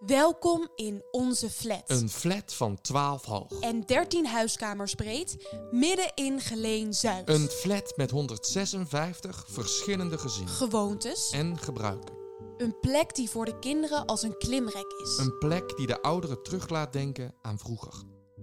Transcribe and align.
Welkom 0.00 0.68
in 0.74 1.02
onze 1.10 1.50
flat. 1.50 1.82
Een 1.86 2.08
flat 2.10 2.54
van 2.54 2.80
12 2.80 3.24
hoog. 3.24 3.60
En 3.60 3.80
13 3.80 4.26
huiskamers 4.26 4.94
breed, 4.94 5.36
midden 5.70 6.12
in 6.14 6.40
Geleen 6.40 6.94
Zuid. 6.94 7.28
Een 7.28 7.48
flat 7.48 7.92
met 7.96 8.10
156 8.10 9.44
verschillende 9.48 10.18
gezinnen 10.18 10.54
Gewoontes. 10.54 11.30
en 11.30 11.58
gebruiken. 11.58 12.14
Een 12.56 12.80
plek 12.80 13.14
die 13.14 13.30
voor 13.30 13.44
de 13.44 13.58
kinderen 13.58 14.06
als 14.06 14.22
een 14.22 14.38
klimrek 14.38 14.94
is. 15.02 15.16
Een 15.18 15.38
plek 15.38 15.76
die 15.76 15.86
de 15.86 16.02
ouderen 16.02 16.42
terug 16.42 16.68
laat 16.68 16.92
denken 16.92 17.34
aan 17.42 17.58
vroeger. 17.58 17.92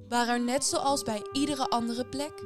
Waar 0.07 0.27
er 0.27 0.43
net 0.43 0.63
zoals 0.63 1.04
bij 1.04 1.21
iedere 1.33 1.68
andere 1.70 2.05
plek 2.05 2.43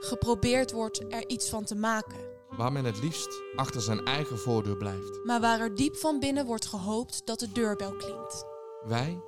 geprobeerd 0.00 0.72
wordt 0.72 1.12
er 1.12 1.28
iets 1.28 1.48
van 1.48 1.64
te 1.64 1.74
maken. 1.74 2.31
Waar 2.56 2.72
men 2.72 2.84
het 2.84 3.02
liefst 3.02 3.42
achter 3.56 3.80
zijn 3.80 4.04
eigen 4.04 4.38
voordeur 4.38 4.76
blijft. 4.76 5.24
Maar 5.24 5.40
waar 5.40 5.60
er 5.60 5.74
diep 5.74 5.96
van 5.96 6.20
binnen 6.20 6.46
wordt 6.46 6.66
gehoopt 6.66 7.26
dat 7.26 7.38
de 7.38 7.52
deurbel 7.52 7.96
klinkt. 7.96 8.44
Wij, 8.84 9.22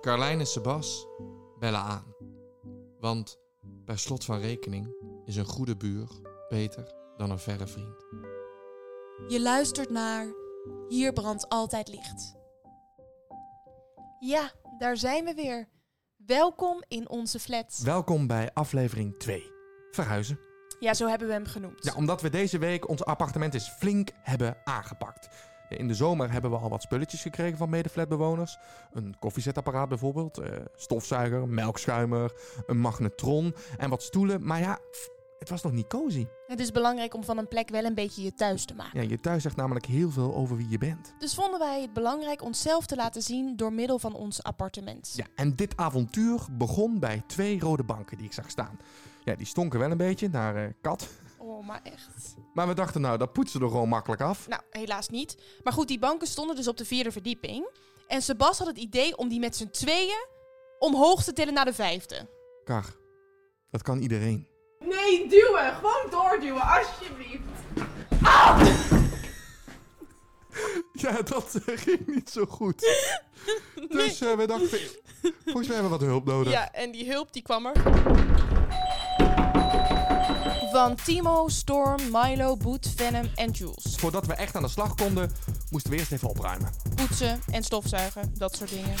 Carlijn 0.00 0.38
en 0.38 0.46
Sebas, 0.46 1.06
bellen 1.58 1.80
aan. 1.80 2.14
Want 3.00 3.38
per 3.84 3.98
slot 3.98 4.24
van 4.24 4.38
rekening 4.38 4.94
is 5.24 5.36
een 5.36 5.44
goede 5.44 5.76
buur 5.76 6.08
beter 6.48 6.94
dan 7.16 7.30
een 7.30 7.38
verre 7.38 7.66
vriend. 7.66 8.04
Je 9.28 9.40
luistert 9.40 9.90
naar 9.90 10.26
Hier 10.88 11.12
brandt 11.12 11.48
altijd 11.48 11.88
licht. 11.88 12.34
Ja, 14.18 14.52
daar 14.78 14.96
zijn 14.96 15.24
we 15.24 15.34
weer. 15.34 15.68
Welkom 16.16 16.82
in 16.88 17.08
onze 17.08 17.38
flat. 17.38 17.80
Welkom 17.84 18.26
bij 18.26 18.50
aflevering 18.52 19.18
2. 19.18 19.52
Verhuizen. 19.90 20.38
Ja, 20.80 20.94
zo 20.94 21.08
hebben 21.08 21.28
we 21.28 21.34
hem 21.34 21.46
genoemd. 21.46 21.84
Ja, 21.84 21.94
omdat 21.94 22.20
we 22.22 22.30
deze 22.30 22.58
week 22.58 22.88
ons 22.88 23.04
appartement 23.04 23.54
eens 23.54 23.68
flink 23.68 24.10
hebben 24.22 24.56
aangepakt. 24.64 25.28
In 25.68 25.88
de 25.88 25.94
zomer 25.94 26.32
hebben 26.32 26.50
we 26.50 26.56
al 26.56 26.68
wat 26.68 26.82
spulletjes 26.82 27.22
gekregen 27.22 27.58
van 27.58 27.68
medeflatbewoners. 27.68 28.58
Een 28.92 29.16
koffiezetapparaat 29.18 29.88
bijvoorbeeld, 29.88 30.38
eh, 30.38 30.50
stofzuiger, 30.76 31.48
melkschuimer, 31.48 32.32
een 32.66 32.78
magnetron 32.78 33.54
en 33.76 33.90
wat 33.90 34.02
stoelen. 34.02 34.46
Maar 34.46 34.60
ja, 34.60 34.78
het 35.38 35.48
was 35.48 35.62
nog 35.62 35.72
niet 35.72 35.86
cozy. 35.86 36.26
Het 36.46 36.60
is 36.60 36.70
belangrijk 36.70 37.14
om 37.14 37.24
van 37.24 37.38
een 37.38 37.48
plek 37.48 37.68
wel 37.68 37.84
een 37.84 37.94
beetje 37.94 38.22
je 38.22 38.34
thuis 38.34 38.64
te 38.64 38.74
maken. 38.74 39.02
Ja, 39.02 39.08
je 39.08 39.20
thuis 39.20 39.42
zegt 39.42 39.56
namelijk 39.56 39.86
heel 39.86 40.10
veel 40.10 40.34
over 40.34 40.56
wie 40.56 40.68
je 40.68 40.78
bent. 40.78 41.14
Dus 41.18 41.34
vonden 41.34 41.58
wij 41.58 41.80
het 41.80 41.92
belangrijk 41.92 42.42
onszelf 42.42 42.86
te 42.86 42.96
laten 42.96 43.22
zien 43.22 43.56
door 43.56 43.72
middel 43.72 43.98
van 43.98 44.14
ons 44.14 44.42
appartement. 44.42 45.12
Ja, 45.16 45.26
en 45.34 45.56
dit 45.56 45.76
avontuur 45.76 46.40
begon 46.50 46.98
bij 46.98 47.22
twee 47.26 47.60
rode 47.60 47.84
banken 47.84 48.16
die 48.16 48.26
ik 48.26 48.32
zag 48.32 48.50
staan. 48.50 48.78
Ja, 49.24 49.34
die 49.34 49.46
stonken 49.46 49.78
wel 49.78 49.90
een 49.90 49.96
beetje 49.96 50.28
naar 50.28 50.56
eh, 50.56 50.70
kat. 50.80 51.08
Oh, 51.38 51.66
maar 51.66 51.80
echt. 51.82 52.34
Maar 52.54 52.68
we 52.68 52.74
dachten, 52.74 53.00
nou, 53.00 53.18
dat 53.18 53.32
poetsen 53.32 53.58
we 53.58 53.64
er 53.64 53.70
gewoon 53.70 53.88
makkelijk 53.88 54.20
af. 54.22 54.48
Nou, 54.48 54.62
helaas 54.70 55.08
niet. 55.08 55.36
Maar 55.62 55.72
goed, 55.72 55.88
die 55.88 55.98
banken 55.98 56.26
stonden 56.26 56.56
dus 56.56 56.68
op 56.68 56.76
de 56.76 56.84
vierde 56.84 57.12
verdieping. 57.12 57.68
En 58.06 58.22
Sebas 58.22 58.58
had 58.58 58.66
het 58.66 58.76
idee 58.78 59.16
om 59.16 59.28
die 59.28 59.40
met 59.40 59.56
z'n 59.56 59.70
tweeën 59.70 60.26
omhoog 60.78 61.22
te 61.22 61.32
tillen 61.32 61.54
naar 61.54 61.64
de 61.64 61.74
vijfde. 61.74 62.28
Kar, 62.64 62.84
dat 63.70 63.82
kan 63.82 63.98
iedereen. 63.98 64.48
Nee, 64.78 65.28
duwen. 65.28 65.74
Gewoon 65.74 66.10
doorduwen, 66.10 66.62
alsjeblieft. 66.62 67.42
Ja, 70.92 71.22
dat 71.22 71.54
eh, 71.66 71.78
ging 71.78 72.06
niet 72.06 72.30
zo 72.30 72.44
goed. 72.44 72.80
Dus 73.88 74.20
eh, 74.20 74.32
we 74.32 74.46
dachten, 74.46 74.78
volgens 75.44 75.66
mij 75.66 75.76
hebben 75.76 75.84
we 75.84 75.98
wat 75.98 76.00
hulp 76.00 76.24
nodig. 76.24 76.52
Ja, 76.52 76.72
en 76.72 76.90
die 76.90 77.10
hulp 77.10 77.32
die 77.32 77.42
kwam 77.42 77.66
er. 77.66 77.72
Van 80.74 80.96
Timo, 81.04 81.48
Storm, 81.48 82.00
Milo, 82.10 82.56
Boet, 82.56 82.92
Venom 82.96 83.30
en 83.34 83.50
Jules. 83.50 83.96
Voordat 83.96 84.26
we 84.26 84.34
echt 84.34 84.56
aan 84.56 84.62
de 84.62 84.68
slag 84.68 84.94
konden, 84.94 85.32
moesten 85.70 85.90
we 85.90 85.96
eerst 85.98 86.12
even 86.12 86.28
opruimen. 86.28 86.70
Poetsen 86.94 87.40
en 87.50 87.62
stofzuigen, 87.62 88.34
dat 88.38 88.56
soort 88.56 88.70
dingen. 88.70 88.94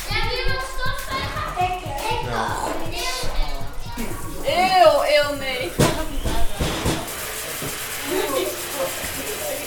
Eeuw, 4.44 5.02
eeuw, 5.02 5.36
nee. 5.38 5.64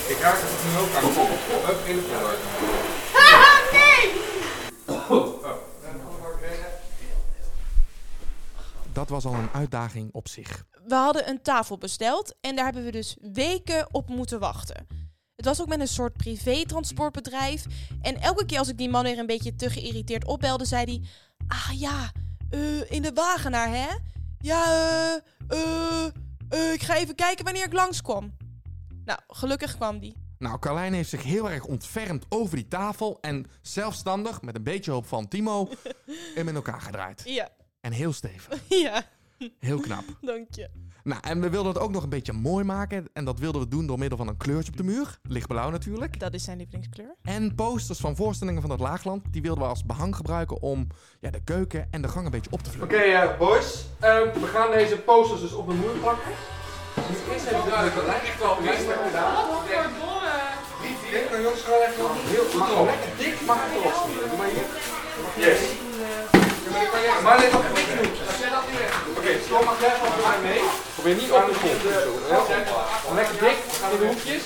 Ik 0.08 0.20
raak 0.22 0.38
het 0.40 0.72
nu 0.72 0.78
ook 0.80 0.96
aan 0.96 1.04
de 1.04 1.14
kop. 1.16 1.30
Up 1.70 1.88
in 1.88 1.96
de 1.96 2.02
flat. 2.02 2.38
Haha, 3.14 3.72
nee! 3.72 3.88
Dat 9.08 9.24
was 9.24 9.34
al 9.34 9.40
een 9.40 9.50
uitdaging 9.50 10.10
op 10.14 10.28
zich. 10.28 10.66
We 10.88 10.96
hadden 10.96 11.30
een 11.30 11.42
tafel 11.42 11.78
besteld 11.78 12.36
en 12.42 12.56
daar 12.56 12.66
hebben 12.66 12.84
we 12.84 12.92
dus 12.92 13.18
weken 13.22 13.94
op 13.94 14.10
moeten 14.10 14.40
wachten. 14.40 14.88
Het 15.36 15.46
was 15.46 15.62
ook 15.62 15.68
met 15.68 15.80
een 15.80 15.88
soort 15.88 16.14
privé-transportbedrijf. 16.14 17.66
En 18.02 18.22
elke 18.22 18.46
keer 18.46 18.60
als 18.60 18.68
ik 18.68 18.78
die 18.78 18.90
man 18.90 19.04
weer 19.04 19.18
een 19.18 19.26
beetje 19.26 19.56
te 19.56 19.70
geïrriteerd 19.70 20.26
opbelde, 20.26 20.66
zei 20.66 20.84
hij... 20.86 21.02
Ah 21.48 21.80
ja, 21.80 22.12
eh, 22.50 22.92
in 22.92 23.02
de 23.02 23.12
Wagenaar, 23.14 23.70
hè? 23.70 23.88
Ja, 24.40 24.64
eh, 25.48 26.06
eh, 26.50 26.74
ik 26.74 26.84
ga 26.84 26.96
even 26.96 27.16
kijken 27.16 27.44
wanneer 27.46 27.66
ik 27.66 27.74
langskom. 27.74 28.36
Nou, 29.06 29.20
gelukkig 29.28 29.76
kwam 29.76 30.00
die. 30.00 30.16
Nou, 30.38 30.60
Carlijn 30.60 30.94
heeft 30.94 31.10
zich 31.10 31.24
heel 31.24 31.50
erg 31.50 31.66
ontfermd 31.66 32.26
over 32.30 32.56
die 32.56 32.68
tafel 32.68 33.18
en 33.22 33.46
zelfstandig, 33.62 34.42
met 34.42 34.56
een 34.56 34.64
beetje 34.64 34.92
hulp 34.92 35.08
van 35.08 35.28
Timo, 35.28 35.70
hem 36.36 36.48
in 36.48 36.56
elkaar 36.56 36.82
gedraaid. 36.82 37.22
Ja, 37.26 37.50
En 37.88 37.94
heel 37.94 38.14
stevig. 38.14 38.60
ja, 38.86 39.04
Heel 39.60 39.80
knap. 39.80 40.04
dank 40.22 40.48
je. 40.50 40.70
Nou, 41.04 41.22
en 41.22 41.42
we 41.42 41.50
wilden 41.50 41.74
het 41.74 41.82
ook 41.82 41.92
nog 41.92 42.04
een 42.04 42.10
beetje 42.10 42.34
mooi 42.34 42.64
maken. 42.64 43.06
En 43.14 43.26
dat 43.26 43.40
wilden 43.40 43.62
we 43.62 43.68
doen 43.68 43.88
door 43.88 44.00
middel 44.00 44.18
van 44.18 44.28
een 44.28 44.38
kleurtje 44.38 44.72
op 44.72 44.78
de 44.78 44.84
muur. 44.84 45.20
Lichtblauw 45.24 45.70
natuurlijk. 45.70 46.20
Dat 46.20 46.34
is 46.34 46.44
zijn 46.44 46.58
lievelingskleur. 46.58 47.16
En 47.22 47.56
posters 47.56 48.00
van 48.00 48.16
voorstellingen 48.16 48.62
van 48.62 48.72
het 48.72 48.80
Laagland. 48.80 49.24
Die 49.32 49.42
wilden 49.42 49.64
we 49.64 49.70
als 49.70 49.86
behang 49.86 50.16
gebruiken 50.16 50.62
om 50.62 50.88
ja, 51.20 51.30
de 51.30 51.44
keuken 51.44 51.88
en 51.92 52.02
de 52.02 52.08
gang 52.08 52.26
een 52.26 52.32
beetje 52.32 52.52
op 52.52 52.62
te 52.62 52.70
vullen. 52.70 52.86
Oké, 52.86 52.96
eh, 52.98 53.38
boys. 53.38 53.86
Eh, 54.00 54.20
we 54.34 54.48
gaan 54.54 54.72
deze 54.72 54.98
posters 54.98 55.42
dus 55.42 55.54
op 55.54 55.68
de 55.68 55.74
muur 55.74 55.98
plakken. 56.02 56.32
Dus 56.96 57.34
eerst 57.34 57.46
even 57.46 57.66
duidelijk, 57.66 57.96
dat 57.96 58.06
lijkt 58.06 58.26
echt 58.26 58.40
wel 58.40 58.56
hebben 58.62 59.06
gedaan. 59.06 59.46
Ik 60.82 61.12
denk 61.12 61.30
dat 61.32 61.42
jongens 61.42 61.62
gewoon 61.62 61.82
even 61.82 62.06
heel 62.32 62.86
lekker 62.86 63.10
dik 63.18 63.46
mag 63.46 63.58
het 63.60 63.80
erop 63.80 63.94
smeren. 64.04 64.30
Doe 64.30 64.38
maar 64.38 64.50
hier. 64.50 65.48
Yes. 65.48 65.87
Maar, 67.24 67.38
let 67.40 67.54
op, 67.56 67.64
dik 67.76 67.86
genoeg. 67.92 68.28
Als 68.28 68.40
jij 68.44 68.50
dat 68.56 68.64
niet 68.70 68.80
weg 68.80 69.04
doet. 69.06 69.18
Oké, 69.18 69.32
Storm 69.46 69.66
mag 69.66 69.80
jij 69.86 69.96
van 70.02 70.10
mij 70.28 70.40
mee. 70.50 70.62
Probeer 70.94 71.16
niet 71.22 71.32
op 71.38 71.46
de 71.50 71.54
grond 71.62 71.80
te 71.82 71.90
doen. 72.08 73.16
Lekker 73.16 73.40
dik, 73.46 73.58
in 73.92 74.00
de 74.00 74.06
hoekjes. 74.08 74.44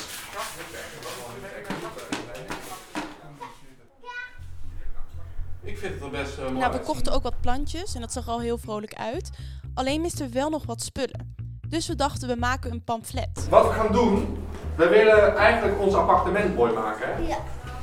Ik 5.63 5.77
vind 5.77 5.93
het 5.93 6.03
er 6.03 6.09
best 6.09 6.37
uh, 6.37 6.43
mooi 6.45 6.57
Nou, 6.57 6.71
we 6.73 6.79
kochten 6.79 7.13
ook 7.13 7.23
wat 7.23 7.41
plantjes 7.41 7.95
en 7.95 8.01
dat 8.01 8.11
zag 8.11 8.25
er 8.25 8.31
al 8.31 8.39
heel 8.39 8.57
vrolijk 8.57 8.93
uit. 8.93 9.29
Alleen 9.73 10.01
misten 10.01 10.25
we 10.27 10.33
wel 10.33 10.49
nog 10.49 10.65
wat 10.65 10.81
spullen. 10.81 11.35
Dus 11.67 11.87
we 11.87 11.95
dachten, 11.95 12.27
we 12.27 12.35
maken 12.35 12.71
een 12.71 12.83
pamflet. 12.83 13.47
Wat 13.49 13.67
we 13.67 13.73
gaan 13.73 13.91
doen, 13.91 14.43
we 14.75 14.87
willen 14.87 15.35
eigenlijk 15.37 15.79
ons 15.79 15.93
appartement 15.93 16.55
mooi 16.55 16.73
maken. 16.73 17.07
Hè? 17.15 17.27
Ja. 17.27 17.37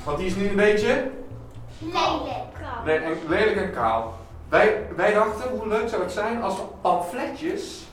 Want 0.05 0.19
die 0.19 0.27
is 0.27 0.35
nu 0.35 0.49
een 0.49 0.57
beetje 0.57 1.11
Lelijk. 1.79 2.53
le- 2.85 2.93
en- 2.93 3.19
lelijk 3.29 3.57
en 3.57 3.73
kaal. 3.73 4.19
Wij, 4.49 4.87
wij 4.97 5.13
dachten, 5.13 5.51
hoe 5.51 5.69
leuk 5.69 5.89
zou 5.89 6.03
het 6.03 6.13
zijn 6.13 6.43
als 6.43 6.57
we 6.57 6.63
pamfletjes 6.81 7.87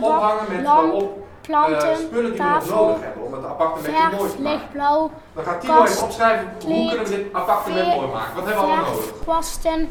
ophangen 0.00 0.44
met 0.48 0.64
eh, 0.64 1.02
planten, 1.40 1.96
spullen 1.96 2.32
die 2.32 2.42
we 2.42 2.48
nog 2.48 2.68
nodig 2.68 3.02
hebben 3.02 3.24
om 3.24 3.32
het 3.32 3.44
appartement 3.44 4.12
mooi 4.12 4.30
te 4.30 4.40
maken. 4.40 4.58
lichtblauw, 4.58 5.10
Dan 5.34 5.44
gaat 5.44 5.60
Timo 5.60 5.84
even 5.84 6.02
opschrijven, 6.02 6.48
hoe 6.64 6.88
kunnen 6.88 7.06
we 7.06 7.16
dit 7.16 7.32
appartement 7.32 7.86
veer, 7.86 7.96
mooi 7.96 8.12
maken? 8.12 8.34
Wat 8.34 8.44
hebben 8.44 8.64
we 8.64 8.70
allemaal 8.70 8.90
nodig? 8.90 9.20
kwasten, 9.22 9.88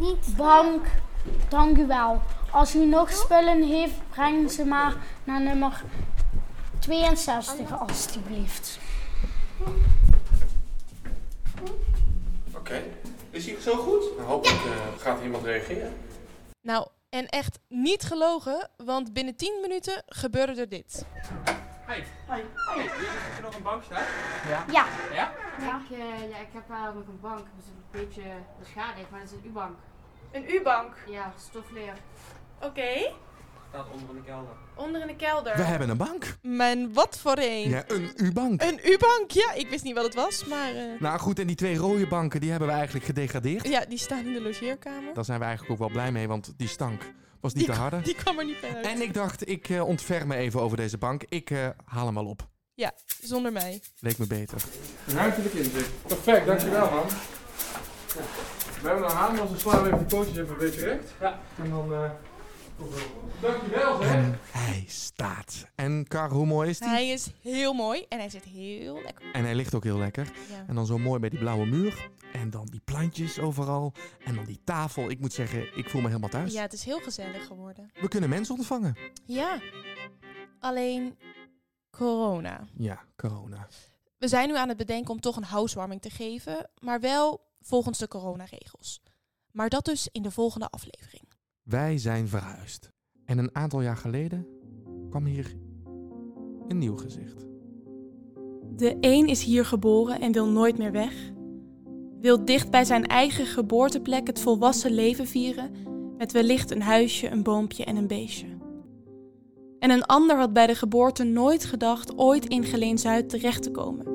niet 0.00 0.36
bank. 0.36 0.86
Dank 1.48 1.78
u 1.78 1.86
wel. 1.86 2.20
Als 2.50 2.74
u 2.74 2.84
nog 2.84 3.12
spullen 3.12 3.62
heeft, 3.62 3.94
breng 4.10 4.50
ze 4.50 4.64
maar 4.64 4.94
naar 5.24 5.40
nummer 5.40 5.82
62 6.78 7.80
alstublieft. 7.80 8.78
Oké, 12.56 12.82
is 13.34 13.46
hij 13.46 13.60
zo 13.60 13.76
goed? 13.76 14.02
Ik, 14.46 14.52
eh, 14.52 14.98
gaat 14.98 15.22
iemand 15.22 15.44
reageren. 15.44 15.96
Nou, 16.60 16.88
en 17.08 17.26
echt 17.28 17.58
niet 17.68 18.02
gelogen, 18.02 18.70
want 18.76 19.12
binnen 19.12 19.36
10 19.36 19.58
minuten 19.62 20.02
gebeurde 20.06 20.60
er 20.60 20.68
dit. 20.68 21.04
Hey, 21.86 22.04
hey, 22.26 22.44
hey, 22.54 22.84
is 22.84 23.36
er 23.36 23.42
nog 23.42 23.56
een 23.56 23.62
bank 23.62 23.82
staan? 23.82 24.02
Ja. 24.48 24.86
Ja? 25.12 25.32
Ik, 25.58 25.98
eh, 25.98 26.30
ja, 26.30 26.38
ik 26.38 26.48
heb 26.52 26.68
wel 26.68 26.92
nog 26.92 27.06
een 27.06 27.20
bank. 27.20 27.38
Dat 27.38 27.60
is 27.60 27.66
een 27.66 27.84
beetje 27.90 28.22
beschadigd, 28.58 29.10
maar 29.10 29.20
dat 29.20 29.28
is 29.28 29.34
een 29.34 29.50
U-bank. 29.50 29.76
Een 30.32 30.50
U-bank. 30.54 30.96
Ja, 31.08 31.32
stofleer. 31.38 31.94
Oké. 32.62 33.12
Staat 33.74 33.86
onder 33.92 34.08
in 34.08 34.14
de 34.16 34.22
kelder. 34.26 34.52
Onder 34.74 35.00
in 35.00 35.06
de 35.06 35.16
kelder. 35.16 35.56
We 35.56 35.62
hebben 35.62 35.88
een 35.88 35.96
bank. 35.96 36.36
Mijn 36.42 36.92
wat 36.92 37.18
voor 37.18 37.36
een? 37.38 37.68
Ja, 37.68 37.84
een 37.86 38.12
U-bank. 38.16 38.62
Een 38.62 38.80
U-bank? 38.84 39.30
Ja, 39.30 39.52
ik 39.52 39.68
wist 39.70 39.84
niet 39.84 39.94
wat 39.94 40.04
het 40.04 40.14
was, 40.14 40.44
maar 40.44 40.74
eh, 40.74 41.00
Nou 41.00 41.18
goed, 41.18 41.38
en 41.38 41.46
die 41.46 41.56
twee 41.56 41.76
rode 41.76 42.06
banken, 42.06 42.40
die 42.40 42.50
hebben 42.50 42.68
we 42.68 42.74
eigenlijk 42.74 43.04
gedegradeerd. 43.04 43.68
ja, 43.68 43.84
die 43.88 43.98
staan 43.98 44.26
in 44.26 44.32
de 44.32 44.40
logeerkamer. 44.40 45.14
Daar 45.14 45.24
zijn 45.24 45.38
we 45.38 45.44
eigenlijk 45.44 45.72
ook 45.72 45.78
wel 45.86 45.88
blij 45.96 46.12
mee, 46.12 46.28
want 46.28 46.52
die 46.56 46.68
stank 46.68 47.02
was 47.40 47.54
niet 47.54 47.64
Die, 47.64 47.74
te 47.74 47.80
harde. 47.80 48.00
die 48.00 48.14
kwam 48.14 48.38
er 48.38 48.44
niet 48.44 48.60
bij 48.60 48.74
uit. 48.74 48.86
En 48.86 49.02
ik 49.02 49.14
dacht, 49.14 49.48
ik 49.48 49.68
eh, 49.68 49.86
ontfer 49.86 50.26
me 50.26 50.34
even 50.36 50.60
over 50.60 50.76
deze 50.76 50.98
bank. 50.98 51.22
Ik 51.28 51.50
eh, 51.50 51.68
haal 51.84 52.04
hem 52.06 52.14
wel 52.14 52.26
op. 52.26 52.48
Ja, 52.74 52.92
zonder 53.22 53.52
mij. 53.52 53.80
Leek 54.00 54.18
me 54.18 54.26
beter. 54.26 54.58
Ruimtelijk 55.06 55.54
inzicht. 55.54 55.90
Perfect, 56.06 56.46
dankjewel 56.46 56.90
man. 56.90 57.06
We 58.82 58.88
hebben 58.88 59.04
een 59.04 59.16
haan, 59.16 59.38
als 59.40 59.50
we 59.50 59.58
slaan 59.58 59.82
we 59.82 59.86
even 59.86 59.98
die 59.98 60.06
pootjes 60.16 60.36
even 60.36 60.52
een 60.52 60.58
beetje 60.58 60.84
recht. 60.84 61.12
Ja. 61.20 61.38
En 61.62 61.70
dan... 61.70 61.92
Dankjewel 63.40 64.02
zeg. 64.02 64.12
En 64.14 64.38
hij 64.50 64.84
staat. 64.88 65.66
En 65.74 66.06
Kar, 66.08 66.30
hoe 66.30 66.46
mooi 66.46 66.68
is 66.70 66.78
die? 66.78 66.88
Hij 66.88 67.08
is 67.08 67.30
heel 67.40 67.72
mooi 67.72 68.06
en 68.08 68.18
hij 68.18 68.28
zit 68.30 68.44
heel 68.44 68.94
lekker. 69.02 69.32
En 69.32 69.44
hij 69.44 69.54
ligt 69.54 69.74
ook 69.74 69.84
heel 69.84 69.98
lekker. 69.98 70.32
Ja. 70.50 70.64
En 70.66 70.74
dan 70.74 70.86
zo 70.86 70.98
mooi 70.98 71.20
bij 71.20 71.28
die 71.28 71.38
blauwe 71.38 71.66
muur. 71.66 72.10
En 72.32 72.50
dan 72.50 72.66
die 72.66 72.80
plantjes 72.84 73.38
overal. 73.38 73.92
En 74.24 74.34
dan 74.34 74.44
die 74.44 74.60
tafel. 74.64 75.10
Ik 75.10 75.20
moet 75.20 75.32
zeggen, 75.32 75.76
ik 75.78 75.90
voel 75.90 76.00
me 76.00 76.06
helemaal 76.06 76.28
thuis. 76.28 76.52
ja, 76.52 76.62
het 76.62 76.72
is 76.72 76.84
heel 76.84 77.00
gezellig 77.00 77.46
geworden. 77.46 77.90
We 78.00 78.08
kunnen 78.08 78.28
mensen 78.28 78.54
ontvangen. 78.54 78.96
Ja. 79.24 79.60
Alleen 80.60 81.18
corona. 81.90 82.66
Ja, 82.76 83.04
corona. 83.16 83.68
We 84.18 84.28
zijn 84.28 84.48
nu 84.48 84.56
aan 84.56 84.68
het 84.68 84.76
bedenken 84.76 85.10
om 85.14 85.20
toch 85.20 85.36
een 85.36 85.44
housewarming 85.44 86.00
te 86.00 86.10
geven, 86.10 86.70
maar 86.78 87.00
wel 87.00 87.40
volgens 87.60 87.98
de 87.98 88.08
coronaregels. 88.08 89.00
Maar 89.50 89.68
dat 89.68 89.84
dus 89.84 90.08
in 90.12 90.22
de 90.22 90.30
volgende 90.30 90.68
aflevering. 90.70 91.23
Wij 91.64 91.98
zijn 91.98 92.28
verhuisd. 92.28 92.92
En 93.24 93.38
een 93.38 93.54
aantal 93.54 93.80
jaar 93.80 93.96
geleden 93.96 94.46
kwam 95.10 95.24
hier 95.24 95.54
een 96.68 96.78
nieuw 96.78 96.96
gezicht. 96.96 97.46
De 98.76 98.96
een 99.00 99.26
is 99.26 99.42
hier 99.42 99.64
geboren 99.64 100.20
en 100.20 100.32
wil 100.32 100.48
nooit 100.48 100.78
meer 100.78 100.92
weg. 100.92 101.32
Wil 102.20 102.44
dicht 102.44 102.70
bij 102.70 102.84
zijn 102.84 103.06
eigen 103.06 103.46
geboorteplek 103.46 104.26
het 104.26 104.40
volwassen 104.40 104.90
leven 104.90 105.26
vieren, 105.26 105.70
met 106.16 106.32
wellicht 106.32 106.70
een 106.70 106.82
huisje, 106.82 107.30
een 107.30 107.42
boompje 107.42 107.84
en 107.84 107.96
een 107.96 108.06
beestje. 108.06 108.46
En 109.78 109.90
een 109.90 110.04
ander 110.04 110.36
had 110.36 110.52
bij 110.52 110.66
de 110.66 110.74
geboorte 110.74 111.24
nooit 111.24 111.64
gedacht 111.64 112.18
ooit 112.18 112.46
in 112.46 112.64
Geleen 112.64 112.98
Zuid 112.98 113.28
terecht 113.28 113.62
te 113.62 113.70
komen. 113.70 114.06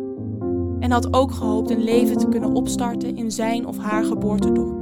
En 0.79 0.91
had 0.91 1.13
ook 1.13 1.31
gehoopt 1.31 1.69
een 1.69 1.83
leven 1.83 2.17
te 2.17 2.29
kunnen 2.29 2.53
opstarten 2.53 3.15
in 3.15 3.31
zijn 3.31 3.65
of 3.65 3.77
haar 3.77 4.03
geboortedorp. 4.03 4.78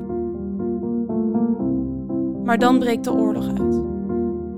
Maar 2.47 2.59
dan 2.59 2.79
breekt 2.79 3.03
de 3.03 3.13
oorlog 3.13 3.47
uit. 3.47 3.81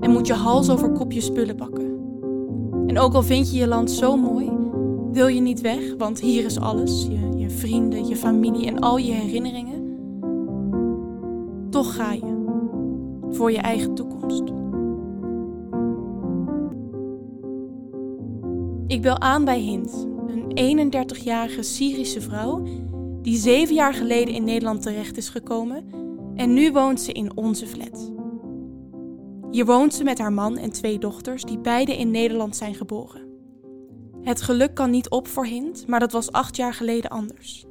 En 0.00 0.10
moet 0.10 0.26
je 0.26 0.32
hals 0.32 0.70
over 0.70 0.90
kop 0.90 1.12
je 1.12 1.20
spullen 1.20 1.56
pakken. 1.56 1.98
En 2.86 2.98
ook 2.98 3.14
al 3.14 3.22
vind 3.22 3.50
je 3.50 3.58
je 3.58 3.66
land 3.66 3.90
zo 3.90 4.16
mooi, 4.16 4.50
wil 5.12 5.26
je 5.26 5.40
niet 5.40 5.60
weg, 5.60 5.94
want 5.98 6.20
hier 6.20 6.44
is 6.44 6.60
alles: 6.60 7.06
je, 7.06 7.38
je 7.38 7.50
vrienden, 7.50 8.06
je 8.06 8.16
familie 8.16 8.66
en 8.66 8.78
al 8.78 8.96
je 8.96 9.12
herinneringen. 9.12 9.98
Toch 11.70 11.94
ga 11.94 12.12
je. 12.12 12.38
Voor 13.30 13.52
je 13.52 13.58
eigen 13.58 13.94
toekomst. 13.94 14.42
Ik 18.86 19.02
bel 19.02 19.18
aan 19.18 19.44
bij 19.44 19.60
Hint, 19.60 20.06
een 20.26 20.92
31-jarige 20.92 21.62
Syrische 21.62 22.20
vrouw 22.20 22.62
die 23.22 23.36
zeven 23.36 23.74
jaar 23.74 23.94
geleden 23.94 24.34
in 24.34 24.44
Nederland 24.44 24.82
terecht 24.82 25.16
is 25.16 25.28
gekomen 25.28 25.84
en 26.40 26.52
nu 26.52 26.72
woont 26.72 27.00
ze 27.00 27.12
in 27.12 27.36
onze 27.36 27.66
flat. 27.66 28.12
Hier 29.50 29.64
woont 29.64 29.94
ze 29.94 30.04
met 30.04 30.18
haar 30.18 30.32
man 30.32 30.56
en 30.58 30.70
twee 30.70 30.98
dochters 30.98 31.44
die 31.44 31.58
beide 31.58 31.96
in 31.96 32.10
Nederland 32.10 32.56
zijn 32.56 32.74
geboren. 32.74 33.28
Het 34.22 34.42
geluk 34.42 34.74
kan 34.74 34.90
niet 34.90 35.08
op 35.08 35.28
voor 35.28 35.46
Hint, 35.46 35.86
maar 35.86 36.00
dat 36.00 36.12
was 36.12 36.32
acht 36.32 36.56
jaar 36.56 36.74
geleden 36.74 37.10
anders. 37.10 37.64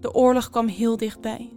De 0.00 0.14
oorlog 0.14 0.50
kwam 0.50 0.66
heel 0.66 0.96
dichtbij. 0.96 1.52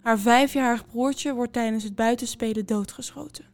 Haar 0.00 0.18
vijfjarig 0.18 0.86
broertje 0.86 1.34
wordt 1.34 1.52
tijdens 1.52 1.84
het 1.84 1.94
buitenspelen 1.94 2.66
doodgeschoten. 2.66 3.44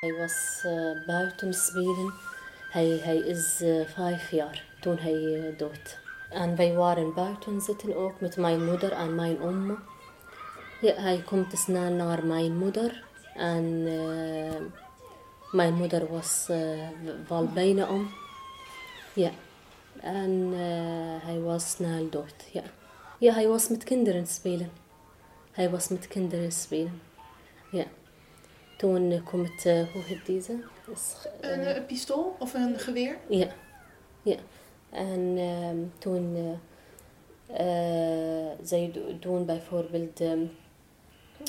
Hij 0.00 0.12
was 0.18 0.60
eh, 0.64 1.06
buiten 1.06 1.54
spelen. 1.54 2.31
Hij, 2.72 3.00
hij 3.02 3.16
is 3.16 3.60
eh, 3.60 3.86
vijf 3.86 4.30
jaar 4.30 4.64
toen 4.80 4.98
hij 4.98 5.34
eh, 5.34 5.58
dood. 5.58 5.98
En 6.30 6.56
wij 6.56 6.74
waren 6.74 7.14
buiten 7.14 7.60
zitten 7.60 7.96
ook 7.96 8.20
met 8.20 8.36
mijn 8.36 8.64
moeder 8.64 8.92
en 8.92 9.14
mijn 9.14 9.40
oma. 9.40 9.78
Ja, 10.80 10.94
hij 10.94 11.22
komt 11.26 11.58
snel 11.58 11.90
naar 11.90 12.26
mijn 12.26 12.56
moeder. 12.56 13.04
En 13.34 13.84
eh, 13.86 14.60
mijn 15.50 15.74
moeder 15.74 16.10
was 16.10 16.46
eh, 16.48 16.88
wel 17.28 17.46
bijna 17.46 17.88
om. 17.88 18.10
Ja. 19.12 19.30
En 20.00 20.52
eh, 20.52 21.26
hij 21.26 21.40
was 21.40 21.70
snel 21.70 22.10
dood. 22.10 22.34
Ja. 22.52 22.62
ja, 23.18 23.32
hij 23.32 23.48
was 23.48 23.68
met 23.68 23.84
kinderen 23.84 24.26
spelen. 24.26 24.70
Hij 25.52 25.70
was 25.70 25.88
met 25.88 26.08
kinderen 26.08 26.52
spelen. 26.52 27.00
Ja. 27.70 27.84
Toen 28.82 29.22
komt, 29.24 29.66
eh, 29.66 29.82
hoe 29.92 30.02
heet 30.02 30.26
deze? 30.26 30.56
Is, 30.92 31.14
eh, 31.40 31.50
Een, 31.50 31.76
een 31.76 31.86
pistool 31.86 32.36
of 32.38 32.54
een 32.54 32.78
geweer? 32.78 33.16
ja, 33.28 33.48
ja. 34.22 34.36
En 34.90 35.34
ehm, 35.36 35.76
toen 35.98 36.36
eh, 37.46 37.60
eh, 37.60 38.58
zij 38.62 38.90
do- 38.92 39.18
doen 39.20 39.44
bijvoorbeeld, 39.46 40.20
ehm, 40.20 40.40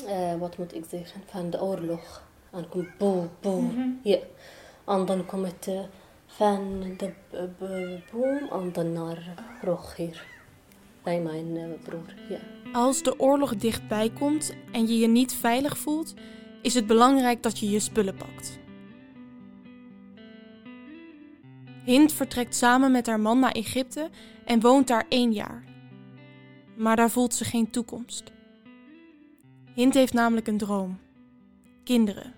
eh, 0.06 0.34
wat 0.38 0.58
moet 0.58 0.74
ik 0.74 0.84
zeggen, 0.90 1.20
van 1.26 1.50
de 1.50 1.62
oorlog. 1.62 2.22
En 2.52 2.68
komt 2.68 2.98
boe, 2.98 3.26
boe. 3.40 3.92
Ja. 4.02 4.18
En 4.86 5.04
dan 5.06 5.26
komt 5.26 5.46
het 5.46 5.66
eh, 5.68 5.80
van 6.26 6.82
de 6.98 7.12
boom 8.12 8.62
en 8.62 8.72
dan 8.72 8.92
naar 8.92 9.34
hier. 9.96 10.24
Bij 11.02 11.20
mijn 11.20 11.56
eh, 11.56 11.64
broer, 11.84 12.14
ja. 12.28 12.38
Als 12.72 13.02
de 13.02 13.20
oorlog 13.20 13.56
dichtbij 13.56 14.10
komt 14.18 14.54
en 14.72 14.86
je 14.86 14.98
je 14.98 15.08
niet 15.08 15.32
veilig 15.34 15.78
voelt, 15.78 16.14
is 16.64 16.74
het 16.74 16.86
belangrijk 16.86 17.42
dat 17.42 17.58
je 17.58 17.70
je 17.70 17.80
spullen 17.80 18.14
pakt. 18.14 18.58
Hint 21.84 22.12
vertrekt 22.12 22.54
samen 22.54 22.92
met 22.92 23.06
haar 23.06 23.20
man 23.20 23.38
naar 23.38 23.52
Egypte 23.52 24.10
en 24.44 24.60
woont 24.60 24.86
daar 24.86 25.04
één 25.08 25.32
jaar. 25.32 25.64
Maar 26.76 26.96
daar 26.96 27.10
voelt 27.10 27.34
ze 27.34 27.44
geen 27.44 27.70
toekomst. 27.70 28.32
Hint 29.74 29.94
heeft 29.94 30.12
namelijk 30.12 30.46
een 30.46 30.58
droom: 30.58 30.98
kinderen. 31.84 32.34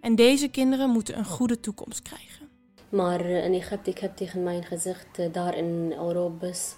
En 0.00 0.14
deze 0.14 0.48
kinderen 0.48 0.90
moeten 0.90 1.18
een 1.18 1.24
goede 1.24 1.60
toekomst 1.60 2.02
krijgen. 2.02 2.48
Maar 2.88 3.20
eh, 3.20 3.44
in 3.44 3.54
Egypte, 3.54 3.90
ik 3.90 3.98
heb 3.98 4.16
tegen 4.16 4.42
mij 4.42 4.62
gezegd, 4.62 5.18
eh, 5.18 5.32
daar 5.32 5.56
in 5.56 5.92
Europa 5.92 6.46
is 6.46 6.74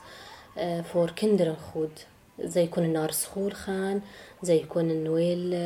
eh, 0.55 0.85
voor 0.85 1.13
kinderen 1.13 1.57
goed. 1.57 2.07
Zij 2.37 2.67
kunnen 2.67 2.91
naar 2.91 3.13
school 3.13 3.51
gaan, 3.51 4.03
zij 4.41 4.65
kunnen 4.69 5.13
wel 5.13 5.59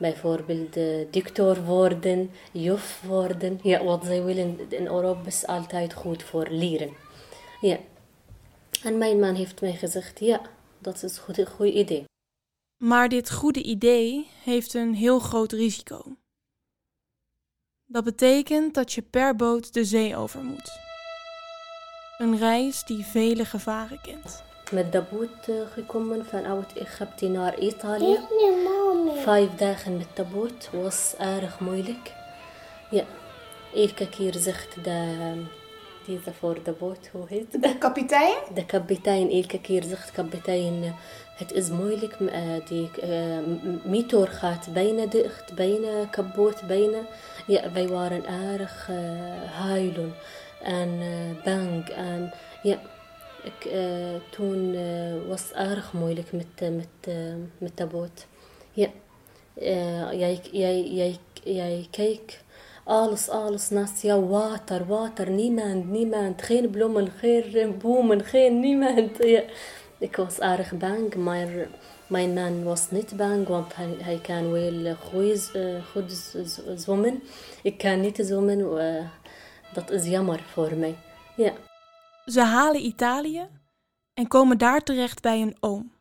bijvoorbeeld 0.00 0.76
eh, 0.76 1.06
doctor 1.10 1.64
worden, 1.64 2.30
juf 2.52 3.00
worden. 3.06 3.60
Ja, 3.62 3.84
wat 3.84 4.04
zij 4.04 4.22
willen 4.24 4.58
in 4.68 4.86
Europa 4.86 5.26
is 5.26 5.46
altijd 5.46 5.92
goed 5.94 6.22
voor 6.22 6.46
leren. 6.50 6.90
Ja. 7.60 7.78
En 8.82 8.98
mijn 8.98 9.20
man 9.20 9.34
heeft 9.34 9.60
mij 9.60 9.72
gezegd, 9.72 10.20
ja, 10.20 10.40
dat 10.78 11.02
is 11.02 11.18
goed- 11.18 11.38
een 11.38 11.46
goed 11.46 11.66
idee. 11.74 12.04
Maar 12.84 13.08
dit 13.08 13.30
goede 13.30 13.62
idee 13.62 14.28
heeft 14.44 14.74
een 14.74 14.94
heel 14.94 15.18
groot 15.18 15.52
risico. 15.52 16.02
Dat 17.86 18.04
betekent 18.04 18.74
dat 18.74 18.92
je 18.92 19.02
per 19.02 19.36
boot 19.36 19.72
de 19.74 19.84
zee 19.84 20.16
over 20.16 20.42
moet. 20.42 20.70
Een 22.18 22.38
reis 22.38 22.84
die 22.84 23.04
vele 23.04 23.44
gevaren 23.44 24.00
kent. 24.00 24.42
Met 24.72 24.92
de 24.92 25.02
boot 25.10 25.48
eh, 25.48 25.54
gekomen 25.72 26.26
vanuit 26.26 26.72
Egypte 26.72 27.28
naar 27.28 27.58
Italië. 27.58 28.18
Vijf 29.22 29.54
dagen 29.56 29.96
met 29.96 30.06
de 30.14 30.24
boot 30.24 30.70
was 30.72 31.14
erg 31.18 31.60
moeilijk. 31.60 32.12
Ja, 32.90 33.04
elke 33.74 34.08
keer 34.08 34.34
zegt 34.34 34.84
de, 34.84 35.14
deze 36.06 36.32
voor 36.38 36.62
de 36.62 36.72
boot, 36.72 37.08
hoe 37.12 37.24
heet 37.28 37.52
het? 37.60 37.78
Kapitein? 37.78 38.34
De 38.54 38.66
kapitein, 38.66 39.30
elke 39.30 39.60
keer 39.60 39.82
zegt 39.82 40.10
kapitein, 40.12 40.82
eh, 40.82 40.90
het 41.36 41.52
is 41.52 41.68
moeilijk, 41.68 42.20
m- 42.20 42.26
eh, 42.26 42.66
die 42.68 42.90
eh, 43.00 43.08
m- 43.38 43.80
motor 43.84 44.28
gaat 44.28 44.68
bijna 44.72 45.06
dicht, 45.06 45.54
bijna 45.54 46.04
kapot, 46.10 46.62
bijna. 46.66 46.98
Ja, 47.46 47.72
wij 47.72 47.88
waren 47.88 48.24
erg 48.26 48.88
eh, 48.88 48.96
huilen 49.52 50.14
en 50.62 50.98
eh, 51.00 51.44
bang. 51.44 51.88
En 51.88 52.32
eh, 59.54 60.12
jij, 60.12 61.18
kijkt 61.90 62.44
alles, 62.84 63.28
alles 63.28 63.70
jou, 64.00 64.28
water, 64.28 64.86
water, 64.86 65.30
niemand, 65.30 65.90
niemand, 65.90 66.42
geen 66.42 66.70
bloemen, 66.70 67.10
geen 67.10 67.78
bomen, 67.78 68.24
geen 68.24 68.60
niemand. 68.60 69.24
Ja. 69.24 69.42
Ik 69.98 70.16
was 70.16 70.38
erg 70.38 70.72
bang, 70.72 71.14
maar 71.14 71.48
mijn 72.06 72.34
man 72.34 72.64
was 72.64 72.90
niet 72.90 73.16
bang, 73.16 73.46
want 73.46 73.74
hij, 73.74 73.96
hij 73.98 74.20
kan 74.20 74.52
wel 74.52 74.94
goed, 74.94 75.50
eh, 75.54 75.84
goed. 75.92 77.16
Ik 77.62 77.78
kan 77.78 78.00
niet 78.00 78.16
zwemmen, 78.22 78.78
eh, 78.78 79.04
dat 79.72 79.90
is 79.90 80.06
jammer 80.06 80.42
voor 80.52 80.74
mij. 80.74 80.96
Ja. 81.36 81.52
Ze 82.24 82.40
halen 82.40 82.84
Italië 82.84 83.48
en 84.14 84.28
komen 84.28 84.58
daar 84.58 84.80
terecht 84.80 85.22
bij 85.22 85.40
een 85.40 85.56
oom, 85.60 85.92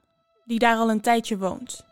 die 0.46 0.60
daar 0.60 0.77
al 0.77 0.89
een 0.89 1.01
tijdje 1.01 1.38
woont. 1.38 1.88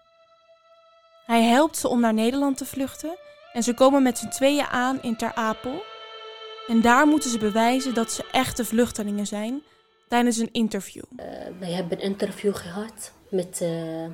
Hij 1.28 1.44
helpt 1.44 1.78
ze 1.78 1.88
om 1.88 2.00
naar 2.00 2.14
Nederland 2.14 2.58
te 2.58 2.66
vluchten 2.66 3.18
En 3.54 3.64
ze 3.64 3.74
komen 3.74 4.04
met 4.04 4.18
z'n 4.18 4.28
tweeën 4.28 4.66
aan 4.66 5.02
in 5.02 5.16
Ter 5.16 5.34
Apel. 5.34 5.84
En 6.68 6.82
daar 6.82 7.08
moeten 7.08 7.30
ze 7.30 7.38
bewijzen 7.38 7.94
dat 7.94 8.12
ze 8.12 8.26
echte 8.32 8.66
vluchtelingen 8.66 9.28
zijn 9.28 9.62
tijdens 10.08 10.38
een 10.38 10.50
interview. 10.52 11.04
Uh, 11.20 11.26
wij 11.60 11.72
hebben 11.72 11.98
een 11.98 12.04
interview 12.04 12.56
gehad 12.56 13.12
met 13.30 13.58
de 13.58 14.06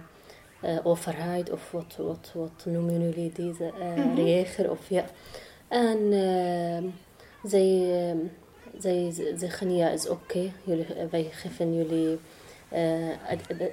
uh, 0.63 0.73
uh, 0.73 0.79
overheid 0.83 1.51
of 1.51 1.71
wat, 1.71 1.95
wat, 1.97 2.31
wat 2.33 2.65
noemen 2.65 3.01
jullie 3.01 3.31
deze 3.31 3.71
mm 3.79 4.01
-hmm. 4.01 4.15
reger 4.15 4.71
of 4.71 4.89
ja. 4.89 5.05
En 5.67 6.09
zij, 7.43 7.89
zij 8.79 9.13
zeggen 9.37 9.75
ja 9.75 9.89
is 9.89 10.09
oké, 10.09 10.51
okay. 10.65 11.09
wij 11.09 11.29
geven 11.31 11.75
jullie 11.75 12.19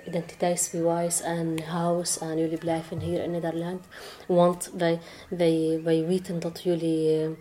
identiteitsbewijs 0.06 1.20
en 1.20 1.62
huis 1.62 2.18
en 2.18 2.38
jullie 2.38 2.58
blijven 2.58 2.98
hier 2.98 3.22
in 3.22 3.30
Nederland. 3.30 3.86
Want 4.26 4.70
wij, 4.76 4.98
wij, 5.28 5.80
wij 5.84 6.04
weten 6.06 6.40
dat 6.40 6.62
jullie 6.62 7.36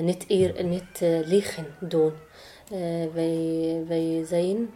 niet, 0.00 0.24
eer, 0.28 0.64
niet 0.64 1.00
liegen 1.24 1.66
doen. 1.80 2.12
wij, 3.14 3.84
wij 3.86 4.24
zijn 4.26 4.70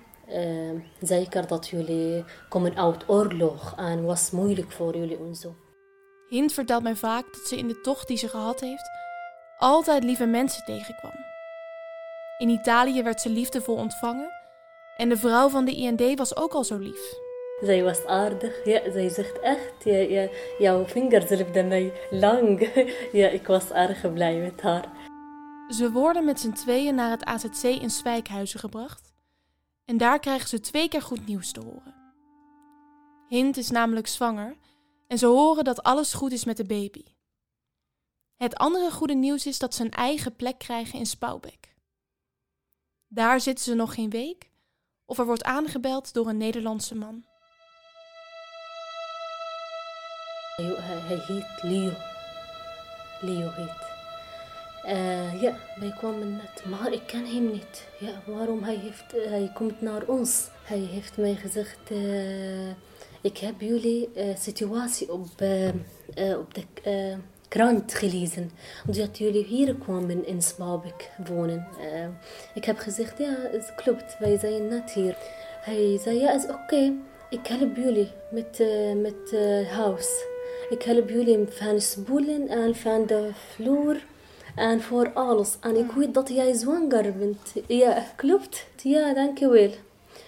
zeker 1.01 1.47
dat 1.47 1.69
jullie 1.69 2.25
komen 2.49 2.77
uit 2.77 3.09
oorlog 3.09 3.75
en 3.77 4.05
was 4.05 4.31
moeilijk 4.31 4.73
voor 4.73 4.97
jullie 4.97 5.19
en 5.19 5.35
zo. 5.35 5.55
Hint 6.29 6.53
vertelt 6.53 6.83
mij 6.83 6.97
vaak 6.97 7.25
dat 7.33 7.47
ze 7.47 7.57
in 7.57 7.69
de 7.69 7.81
tocht 7.81 8.09
die 8.09 8.17
ze 8.17 8.29
gehad 8.29 8.61
heeft 8.61 8.91
altijd 9.63 10.05
lieve 10.05 10.27
mensen 10.27 10.65
tegenkwam. 10.65 11.13
In 12.39 12.49
Italië 12.49 13.03
werd 13.03 13.21
ze 13.21 13.29
liefdevol 13.29 13.77
ontvangen 13.77 14.42
en 14.97 15.09
de 15.09 15.17
vrouw 15.17 15.49
van 15.49 15.65
de 15.65 15.75
IND 15.75 16.19
was 16.19 16.37
ook 16.37 16.53
al 16.53 16.65
zo 16.65 16.79
lief. 16.79 17.15
Zij 17.61 17.83
was 17.83 18.05
aardig, 18.07 18.65
ja, 18.65 18.91
zij 18.93 19.09
zegt 19.09 19.41
echt, 19.41 19.85
ja, 19.85 19.97
ja, 19.97 20.29
jouw 20.59 20.87
vingers 20.87 21.25
ripten 21.25 21.69
mij 21.69 21.93
lang. 22.11 22.71
ja, 23.13 23.29
ik 23.29 23.47
was 23.47 23.71
erg 23.71 24.13
blij 24.13 24.37
met 24.39 24.61
haar. 24.61 24.89
Ze 25.69 25.91
worden 25.91 26.25
met 26.25 26.41
z'n 26.41 26.53
tweeën 26.53 26.95
naar 26.95 27.11
het 27.11 27.25
AZC 27.25 27.63
in 27.63 27.91
Zwijkhuizen 27.91 28.61
gebracht 28.61 29.13
en 29.85 29.97
daar 29.97 30.19
krijgen 30.19 30.49
ze 30.49 30.61
twee 30.61 30.89
keer 30.89 31.03
goed 31.03 31.27
nieuws 31.27 31.53
te 31.53 31.61
horen. 31.61 31.95
Hint 33.29 33.57
is 33.57 33.71
namelijk 33.71 34.07
zwanger 34.07 34.57
en 35.07 35.19
ze 35.19 35.27
horen 35.27 35.65
dat 35.65 35.83
alles 35.83 36.13
goed 36.13 36.33
is 36.33 36.45
met 36.45 36.57
de 36.57 36.65
baby. 36.65 37.05
Het 38.37 38.57
andere 38.57 38.91
goede 38.91 39.15
nieuws 39.15 39.47
is 39.47 39.59
dat 39.59 39.75
ze 39.75 39.83
een 39.85 39.91
eigen 39.91 40.37
plek 40.37 40.59
krijgen 40.59 40.99
in 40.99 41.07
Spouwbeek. 41.07 41.75
Daar 43.09 43.41
zitten 43.41 43.65
ze 43.65 43.75
nog 43.75 43.95
geen 43.95 44.11
week 44.11 44.52
of 45.13 45.19
er 45.19 45.27
wordt 45.27 45.45
aangebeld 45.45 46.15
door 46.15 46.29
een 46.29 46.37
Nederlandse 46.37 46.95
man. 46.95 47.25
Hij, 50.57 51.19
heet 51.19 51.63
Leo. 51.63 51.93
Leo 53.21 53.51
heet. 53.51 53.91
Uh, 54.95 55.43
ja, 55.43 55.57
wij 55.77 55.93
kwamen 55.99 56.37
net, 56.37 56.65
maar 56.65 56.93
ik 56.93 57.07
ken 57.07 57.27
hem 57.27 57.51
niet. 57.51 57.89
Ja, 57.99 58.23
waarom 58.27 58.63
hij, 58.63 58.77
heeft, 58.77 59.15
uh, 59.15 59.25
hij 59.25 59.51
komt 59.55 59.81
naar 59.81 60.03
ons? 60.07 60.49
Hij 60.65 60.79
heeft 60.79 61.17
mij 61.17 61.35
gezegd, 61.35 61.91
uh, 61.91 62.69
ik 63.21 63.39
heb 63.39 63.61
jullie 63.61 64.09
situatie 64.39 65.13
op, 65.13 65.21
op 66.39 66.55
de 66.55 66.65
krant 67.53 67.95
gelezen. 67.95 68.51
Dat 68.87 69.19
jullie 69.19 69.45
hier 69.45 69.75
kwamen 69.75 70.27
in 70.27 70.43
Spabik 70.43 71.11
wonen. 71.27 71.67
ik 72.55 72.65
heb 72.65 72.79
gezegd, 72.79 73.19
ja, 73.19 73.35
het 73.51 73.75
klopt, 73.75 74.17
wij 74.19 74.39
zijn 74.39 74.69
net 74.69 74.91
hier. 74.91 75.17
Hij 75.61 75.99
zei, 76.03 76.19
ja, 76.19 76.33
is 76.33 76.43
oké, 76.43 76.53
okay. 76.53 76.93
ik 77.31 77.47
help 77.47 77.77
jullie 77.77 78.11
met, 78.31 78.63
met 78.97 79.37
huis. 79.71 80.25
Ik 80.71 80.83
help 80.83 81.09
jullie 81.09 81.47
van 81.49 81.81
spoelen 81.81 82.49
en 82.49 82.75
van 82.75 83.07
de 83.07 83.31
vloer 83.35 83.97
en 84.57 84.81
voor 84.81 85.11
alles. 85.13 85.57
En 85.61 85.77
ik 85.77 85.91
weet 85.91 86.15
dat 86.15 86.29
jij 86.29 86.55
zwanger 86.55 87.13
bent. 87.19 87.53
Ja, 87.67 88.07
klopt. 88.17 88.67
Ja, 88.83 89.15
dankjewel. 89.15 89.71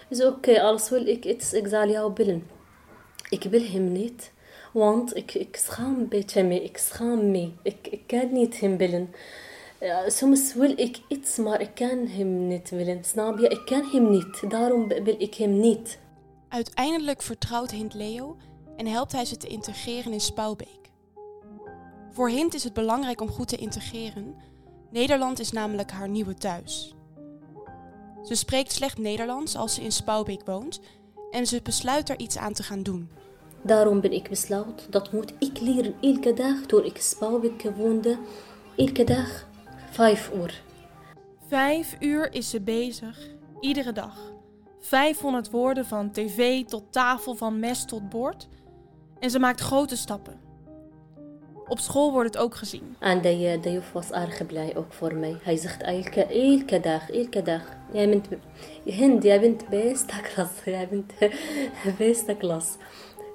Is 0.09 0.25
oké, 0.25 0.62
alles 0.62 0.88
wil 0.90 1.07
ik 1.07 1.25
iets, 1.25 1.52
ik 1.52 1.66
zal 1.66 1.88
jou 1.88 2.12
bellen. 2.12 2.47
Ik 3.28 3.43
wil 3.43 3.62
hem 3.62 3.93
niet, 3.93 4.33
want 4.75 5.16
ik, 5.16 5.35
ik 5.35 5.57
schaam 5.57 6.09
een 6.11 6.49
mee. 6.49 6.64
Ik 6.64 6.76
schaam 6.76 7.31
me. 7.31 7.50
Ik, 7.62 7.88
ik 7.90 8.07
kan 8.07 8.33
niet 8.33 8.61
hem 8.61 8.76
bellen. 8.76 9.14
Ja, 9.81 10.11
soms 10.11 10.54
wil 10.54 10.78
ik 10.78 11.00
iets, 11.09 11.37
maar 11.37 11.61
ik 11.61 11.75
kan 11.75 12.07
hem 12.07 12.47
niet 12.47 12.71
willen. 12.71 13.04
Snap 13.04 13.38
je? 13.38 13.49
Ik 13.49 13.66
kan 13.66 13.85
hem 13.90 14.11
niet. 14.11 14.50
Daarom 14.50 14.88
wil 14.88 15.14
ik 15.19 15.35
hem 15.35 15.61
niet. 15.61 15.99
Uiteindelijk 16.49 17.23
vertrouwt 17.23 17.71
Hint 17.71 17.95
Leo 17.95 18.37
en 18.76 18.87
helpt 18.87 19.12
hij 19.12 19.25
ze 19.25 19.37
te 19.37 19.47
integreren 19.47 20.12
in 20.12 20.21
Spouwbeek. 20.21 20.90
Voor 22.11 22.28
Hint 22.28 22.54
is 22.54 22.64
het 22.64 22.73
belangrijk 22.73 23.21
om 23.21 23.28
goed 23.28 23.49
te 23.49 23.57
integreren. 23.57 24.35
Nederland 24.90 25.40
is 25.40 25.52
namelijk 25.52 25.90
haar 25.90 26.09
nieuwe 26.09 26.35
thuis. 26.35 26.95
Ze 28.23 28.35
spreekt 28.35 28.73
slecht 28.73 28.99
Nederlands 28.99 29.57
als 29.57 29.75
ze 29.75 29.83
in 29.83 29.93
Spouwbeek 29.93 30.47
woont 30.47 30.81
en 31.31 31.47
ze 31.47 31.61
besluit 31.62 32.09
er 32.09 32.19
iets 32.19 32.37
aan 32.37 32.52
te 32.52 32.62
gaan 32.62 32.83
doen. 32.83 33.11
Daarom 33.66 34.00
ben 34.00 34.12
ik 34.12 34.28
besloten 34.28 34.90
dat 34.90 35.12
moet 35.12 35.33
ik 35.38 35.61
leren 35.61 35.94
elke 36.00 36.35
dag 36.35 36.61
toen 36.66 36.85
ik 36.85 36.97
Spouwbeek 36.97 37.62
woonde. 37.76 38.18
Elke 38.76 39.04
dag 39.04 39.47
vijf 39.90 40.30
uur. 40.35 40.62
Vijf 41.49 41.97
uur 42.00 42.33
is 42.35 42.50
ze 42.50 42.61
bezig, 42.61 43.18
iedere 43.61 43.92
dag. 43.92 44.33
500 44.80 45.50
woorden 45.50 45.87
van 45.87 46.11
tv 46.11 46.64
tot 46.64 46.85
tafel, 46.90 47.35
van 47.35 47.59
mes 47.59 47.85
tot 47.85 48.09
bord. 48.09 48.49
En 49.18 49.30
ze 49.30 49.38
maakt 49.38 49.61
grote 49.61 49.97
stappen. 49.97 50.40
Op 51.68 51.78
school 51.78 52.12
wordt 52.12 52.35
het 52.35 52.42
ook 52.42 52.54
gezien. 52.54 52.97
En 52.99 53.21
de, 53.21 53.59
de 53.62 53.73
juf 53.73 53.92
was 53.92 54.11
erg 54.11 54.47
blij 54.47 54.76
ook 54.76 54.92
voor 54.92 55.14
mij. 55.14 55.37
Hij 55.42 55.56
zegt 55.56 55.83
elke, 55.83 56.25
elke 56.25 56.80
dag, 56.80 57.11
elke 57.11 57.42
dag. 57.42 57.62
Jij 57.92 58.09
bent, 58.09 58.28
Hind, 58.85 59.23
jij 59.23 59.40
bent 59.40 59.68
beste 59.68 60.21
klas. 60.21 60.50
Jij 60.64 60.88
bent 60.88 61.12
beste 61.99 62.37
klas. 62.37 62.76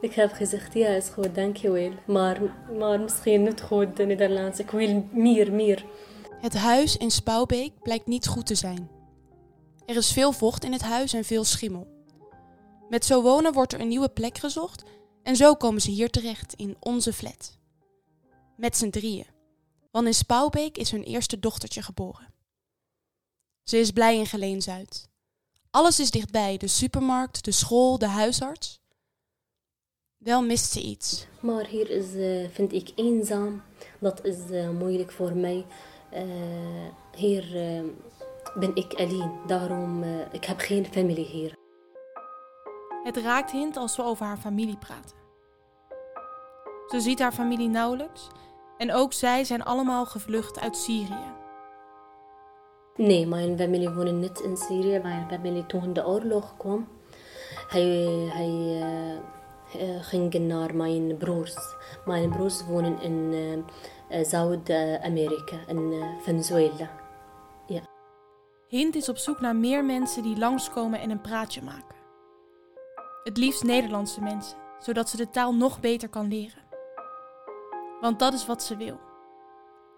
Ik 0.01 0.13
heb 0.13 0.31
gezegd, 0.31 0.73
ja, 0.73 0.87
is 0.87 1.09
goed, 1.09 1.35
dankjewel. 1.35 1.91
Maar, 2.07 2.41
maar 2.77 2.99
misschien 2.99 3.43
niet 3.43 3.61
goed 3.61 3.97
de 3.97 4.05
Nederlands. 4.05 4.59
Ik 4.59 4.69
wil 4.69 5.07
meer, 5.11 5.53
meer. 5.53 5.85
Het 6.41 6.53
huis 6.53 6.97
in 6.97 7.11
Spouwbeek 7.11 7.71
blijkt 7.81 8.07
niet 8.07 8.27
goed 8.27 8.45
te 8.45 8.55
zijn. 8.55 8.89
Er 9.85 9.95
is 9.95 10.11
veel 10.11 10.31
vocht 10.31 10.63
in 10.63 10.71
het 10.71 10.81
huis 10.81 11.13
en 11.13 11.25
veel 11.25 11.43
schimmel. 11.43 11.87
Met 12.89 13.05
zo 13.05 13.21
wonen 13.21 13.53
wordt 13.53 13.73
er 13.73 13.79
een 13.79 13.87
nieuwe 13.87 14.09
plek 14.09 14.37
gezocht 14.37 14.83
en 15.23 15.35
zo 15.35 15.55
komen 15.55 15.81
ze 15.81 15.91
hier 15.91 16.09
terecht 16.09 16.53
in 16.53 16.75
onze 16.79 17.13
flat. 17.13 17.57
Met 18.57 18.77
z'n 18.77 18.89
drieën. 18.89 19.25
Want 19.91 20.05
in 20.05 20.13
Spouwbeek 20.13 20.77
is 20.77 20.91
hun 20.91 21.03
eerste 21.03 21.39
dochtertje 21.39 21.81
geboren. 21.81 22.33
Ze 23.63 23.77
is 23.77 23.91
blij 23.91 24.17
in 24.17 24.25
Geleen 24.25 24.61
Zuid. 24.61 25.09
Alles 25.71 25.99
is 25.99 26.11
dichtbij: 26.11 26.57
de 26.57 26.67
supermarkt, 26.67 27.43
de 27.45 27.51
school, 27.51 27.97
de 27.97 28.07
huisarts. 28.07 28.79
Wel 30.19 30.41
mist 30.41 30.71
ze 30.71 30.81
iets. 30.81 31.27
Maar 31.39 31.65
hier 31.65 31.89
is, 31.89 32.13
uh, 32.13 32.49
vind 32.49 32.73
ik 32.73 32.91
eenzaam. 32.95 33.61
Dat 33.99 34.25
is 34.25 34.38
uh, 34.51 34.69
moeilijk 34.69 35.11
voor 35.11 35.35
mij. 35.35 35.65
Uh, 36.13 36.21
hier 37.15 37.43
ben 38.55 38.75
ik 38.75 38.93
alleen. 38.93 39.31
Daarom 39.47 40.03
ik 40.31 40.45
heb 40.45 40.59
geen 40.59 40.85
familie 40.85 41.25
hier. 41.25 41.53
Het 43.03 43.17
raakt 43.17 43.51
Hint 43.51 43.77
als 43.77 43.95
we 43.95 44.03
over 44.03 44.25
haar 44.25 44.38
familie 44.38 44.77
praten. 44.77 45.17
Ze 46.88 46.99
ziet 46.99 47.19
haar 47.19 47.31
familie 47.31 47.69
nauwelijks 47.69 48.27
en 48.77 48.93
ook 48.93 49.13
zij 49.13 49.43
zijn 49.43 49.63
allemaal 49.63 50.05
gevlucht 50.05 50.59
uit 50.59 50.77
Syrië. 50.77 51.33
Nee, 52.95 53.27
mijn 53.27 53.57
familie 53.57 53.89
woonde 53.89 54.11
niet 54.11 54.39
in 54.39 54.57
Syrië. 54.57 54.99
Mijn 54.99 55.27
familie 55.29 55.65
toen 55.65 55.93
de 55.93 56.07
oorlog 56.07 56.57
kwam, 56.57 56.88
hij, 57.67 57.81
hij 58.33 58.81
uh, 59.75 60.03
ging 60.03 60.33
naar 60.33 60.75
mijn 60.75 61.17
broers. 61.17 61.55
Mijn 62.05 62.29
broers 62.29 62.65
wonen 62.65 63.01
in 63.01 63.33
uh, 64.11 64.25
Zuid-Amerika, 64.25 65.57
in 65.67 66.03
Venezuela. 66.21 66.91
Ja. 67.67 67.81
Hint 68.67 68.95
is 68.95 69.09
op 69.09 69.17
zoek 69.17 69.39
naar 69.39 69.55
meer 69.55 69.85
mensen 69.85 70.23
die 70.23 70.38
langskomen 70.38 70.99
en 70.99 71.09
een 71.09 71.21
praatje 71.21 71.61
maken. 71.61 71.95
Het 73.23 73.38
liefst 73.38 73.63
Nederlandse 73.63 74.21
mensen, 74.21 74.57
zodat 74.79 75.09
ze 75.09 75.17
de 75.17 75.29
taal 75.29 75.55
nog 75.55 75.79
beter 75.79 76.09
kan 76.09 76.27
leren. 76.27 76.63
Want 78.01 78.19
dat 78.19 78.33
is 78.33 78.45
wat 78.45 78.63
ze 78.63 78.77
wil. 78.77 78.99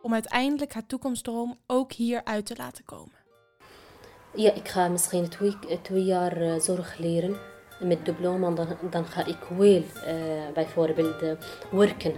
Om 0.01 0.13
uiteindelijk 0.13 0.74
haar 0.74 0.86
toekomstdroom 0.86 1.60
ook 1.68 1.92
hier 1.94 2.24
uit 2.24 2.46
te 2.46 2.56
laten 2.56 2.86
komen. 2.86 3.16
Ja, 4.36 4.51
ik 4.51 4.68
ga 4.68 4.88
misschien 4.88 5.30
twee, 5.30 5.82
twee 5.82 6.04
jaar 6.04 6.62
zorg 6.62 6.98
leren 6.98 7.50
met 7.84 8.06
diploma. 8.06 8.52
Dan, 8.52 8.68
dan 8.90 9.06
ga 9.06 9.26
ik 9.26 9.38
wel 9.58 9.68
uh, 9.68 9.84
bijvoorbeeld 10.54 11.22
uh, 11.22 11.32
werken 11.72 12.14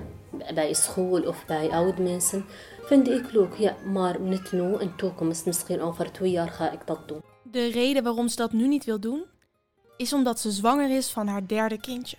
bij 0.53 0.74
school 0.74 1.22
of 1.22 1.46
bij 1.46 1.70
oude 1.70 2.01
mensen. 2.01 2.46
Vind 2.82 3.10
ik 3.10 3.32
leuk, 3.32 3.53
ja. 3.53 3.75
Maar 3.91 4.20
niet 4.20 4.51
nu, 4.51 4.79
in 4.79 4.96
toekomst. 4.96 5.46
Misschien 5.46 5.82
over 5.82 6.12
twee 6.12 6.32
jaar 6.32 6.50
ga 6.50 6.72
ik 6.72 6.79
dat 6.86 7.08
doen. 7.08 7.22
De 7.43 7.67
reden 7.67 8.03
waarom 8.03 8.27
ze 8.27 8.36
dat 8.36 8.51
nu 8.51 8.67
niet 8.67 8.86
wil 8.86 9.00
doen, 9.00 9.24
is 9.98 10.13
omdat 10.13 10.39
ze 10.39 10.51
zwanger 10.51 10.96
is 10.96 11.10
van 11.10 11.27
haar 11.27 11.48
derde 11.48 11.79
kindje. 11.79 12.17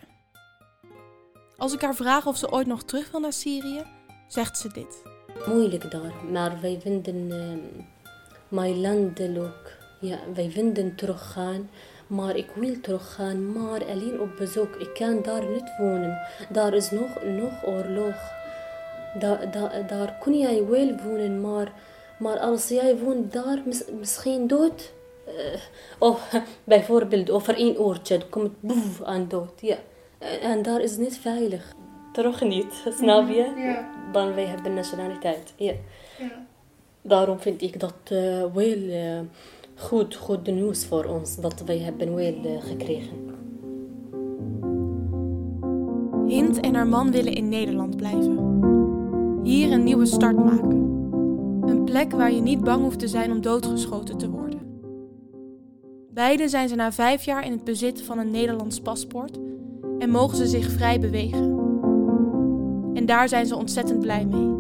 Als 1.57 1.73
ik 1.73 1.81
haar 1.81 1.95
vraag 1.95 2.27
of 2.27 2.37
ze 2.37 2.53
ooit 2.53 2.67
nog 2.67 2.83
terug 2.83 3.11
wil 3.11 3.21
naar 3.21 3.33
Syrië, 3.33 3.85
zegt 4.29 4.59
ze 4.59 4.69
dit. 4.73 5.03
moeilijk 5.47 5.91
daar, 5.91 6.13
maar 6.31 6.61
wij 6.61 6.79
vinden 6.81 7.31
ehm, 7.31 7.85
mijn 8.49 8.81
landelijk. 8.81 9.79
Ja, 10.01 10.19
wij 10.35 10.51
vinden 10.51 10.97
teruggaan, 10.97 11.71
maar 12.07 12.37
ik 12.37 12.47
wil 12.55 12.81
teruggaan, 12.81 13.53
maar 13.53 13.85
alleen 13.85 14.21
op 14.21 14.37
bezoek. 14.39 14.75
Ik 14.75 14.95
kan 14.95 15.23
daar 15.23 15.45
niet 15.49 15.73
wonen. 15.79 16.19
Daar 16.51 16.75
is 16.75 16.91
nog, 16.91 17.09
nog 17.25 17.67
oorlog. 17.67 18.15
Da, 19.19 19.37
da, 19.53 19.71
daar 19.87 20.17
kun 20.21 20.39
jij 20.39 20.65
wel 20.67 20.95
wonen, 21.05 21.41
maar, 21.41 21.73
maar 22.19 22.39
als 22.39 22.69
jij 22.69 22.97
woont 22.99 23.33
daar, 23.33 23.59
mis- 23.65 23.85
misschien 23.99 24.47
dood. 24.47 24.93
eh, 25.27 25.61
of 25.99 26.33
bijvoorbeeld 26.65 27.31
over 27.31 27.55
één 27.57 27.79
oortje 27.79 28.29
komt 28.29 28.61
boef 28.61 29.03
aan 29.03 29.29
dood. 29.29 29.61
Ja. 29.61 29.77
En, 30.19 30.41
en 30.41 30.63
daar 30.63 30.81
is 30.81 30.97
niet 30.97 31.19
veilig. 31.19 31.73
Terug 32.13 32.41
niet, 32.43 32.73
snap 32.99 33.29
je? 33.29 33.53
Ja. 33.57 33.89
Dan 34.13 34.35
wij 34.35 34.45
hebben 34.45 34.75
nationaliteit. 34.75 35.53
Ja. 35.57 35.73
Ja. 36.19 36.47
Daarom 37.03 37.41
vind 37.41 37.63
ik 37.63 37.81
dat 37.81 37.95
eh, 38.05 38.45
wel 38.55 38.89
eh, 38.91 39.19
goed, 39.75 40.15
goed 40.15 40.47
nieuws 40.47 40.87
voor 40.87 41.05
ons. 41.05 41.37
Dat 41.37 41.63
wij 41.67 41.79
hebben 41.79 42.15
wel 42.15 42.35
eh, 42.45 42.63
gekregen. 42.63 43.17
Hint 46.27 46.61
en 46.61 46.75
haar 46.75 46.87
man 46.87 47.11
willen 47.11 47.35
in 47.35 47.49
Nederland 47.49 47.97
blijven. 47.97 48.39
Hier 49.43 49.73
een 49.73 49.85
nieuwe 49.85 50.07
start 50.07 50.37
maken. 50.37 50.83
Een 51.67 51.85
plek 51.85 52.13
waar 52.13 52.33
je 52.33 52.41
niet 52.41 52.65
bang 52.65 52.83
hoeft 52.83 52.99
te 52.99 53.09
zijn 53.09 53.31
om 53.31 53.41
doodgeschoten 53.41 54.19
te 54.19 54.31
worden. 54.31 54.61
Beiden 56.11 56.49
zijn 56.49 56.69
ze 56.69 56.75
na 56.75 56.93
vijf 56.93 57.25
jaar 57.25 57.45
in 57.45 57.53
het 57.53 57.65
bezit 57.65 58.03
van 58.03 58.19
een 58.19 58.31
Nederlands 58.31 58.81
paspoort 58.81 59.39
en 59.99 60.11
mogen 60.11 60.37
ze 60.37 60.47
zich 60.47 60.71
vrij 60.71 61.01
bewegen. 61.01 61.59
En 62.95 63.07
daar 63.07 63.29
zijn 63.29 63.47
ze 63.47 63.57
ontzettend 63.57 64.01
blij 64.01 64.27
mee. 64.27 64.55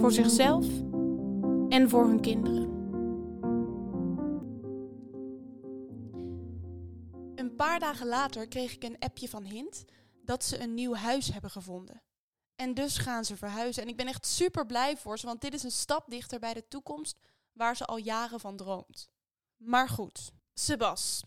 Voor 0.00 0.12
zichzelf 0.12 0.66
en 1.68 1.88
voor 1.88 2.06
hun 2.06 2.20
kinderen. 2.20 2.63
Paar 7.64 7.78
dagen 7.78 8.06
later 8.06 8.48
kreeg 8.48 8.72
ik 8.72 8.82
een 8.82 8.98
appje 8.98 9.28
van 9.28 9.44
Hint 9.44 9.84
dat 10.24 10.44
ze 10.44 10.60
een 10.60 10.74
nieuw 10.74 10.94
huis 10.94 11.32
hebben 11.32 11.50
gevonden. 11.50 12.02
En 12.56 12.74
dus 12.74 12.98
gaan 12.98 13.24
ze 13.24 13.36
verhuizen. 13.36 13.82
En 13.82 13.88
ik 13.88 13.96
ben 13.96 14.06
echt 14.06 14.26
super 14.26 14.66
blij 14.66 14.96
voor 14.96 15.18
ze, 15.18 15.26
want 15.26 15.40
dit 15.40 15.54
is 15.54 15.62
een 15.62 15.70
stap 15.70 16.10
dichter 16.10 16.38
bij 16.38 16.54
de 16.54 16.68
toekomst 16.68 17.18
waar 17.52 17.76
ze 17.76 17.84
al 17.84 17.96
jaren 17.96 18.40
van 18.40 18.56
droomt. 18.56 19.10
Maar 19.56 19.88
goed, 19.88 20.32
Sebas. 20.54 21.24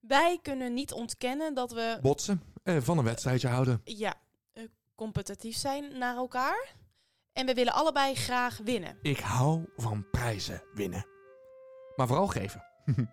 Wij 0.00 0.38
kunnen 0.42 0.74
niet 0.74 0.92
ontkennen 0.92 1.54
dat 1.54 1.72
we 1.72 1.98
Botsen, 2.02 2.42
eh, 2.62 2.76
van 2.80 2.98
een 2.98 3.04
wedstrijdje 3.04 3.48
houden. 3.48 3.80
ja, 3.84 4.14
eh, 4.52 4.64
competitief 4.94 5.56
zijn 5.56 5.98
naar 5.98 6.16
elkaar. 6.16 6.74
En 7.32 7.46
we 7.46 7.54
willen 7.54 7.72
allebei 7.72 8.14
graag 8.14 8.58
winnen. 8.64 8.98
Ik 9.02 9.18
hou 9.18 9.68
van 9.76 10.10
prijzen 10.10 10.62
winnen. 10.74 11.06
Maar 11.96 12.06
vooral 12.06 12.26
geven. 12.26 12.64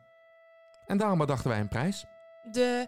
en 0.88 0.98
daarom 0.98 1.18
bedachten 1.18 1.50
wij 1.50 1.60
een 1.60 1.68
prijs. 1.68 2.06
De 2.52 2.88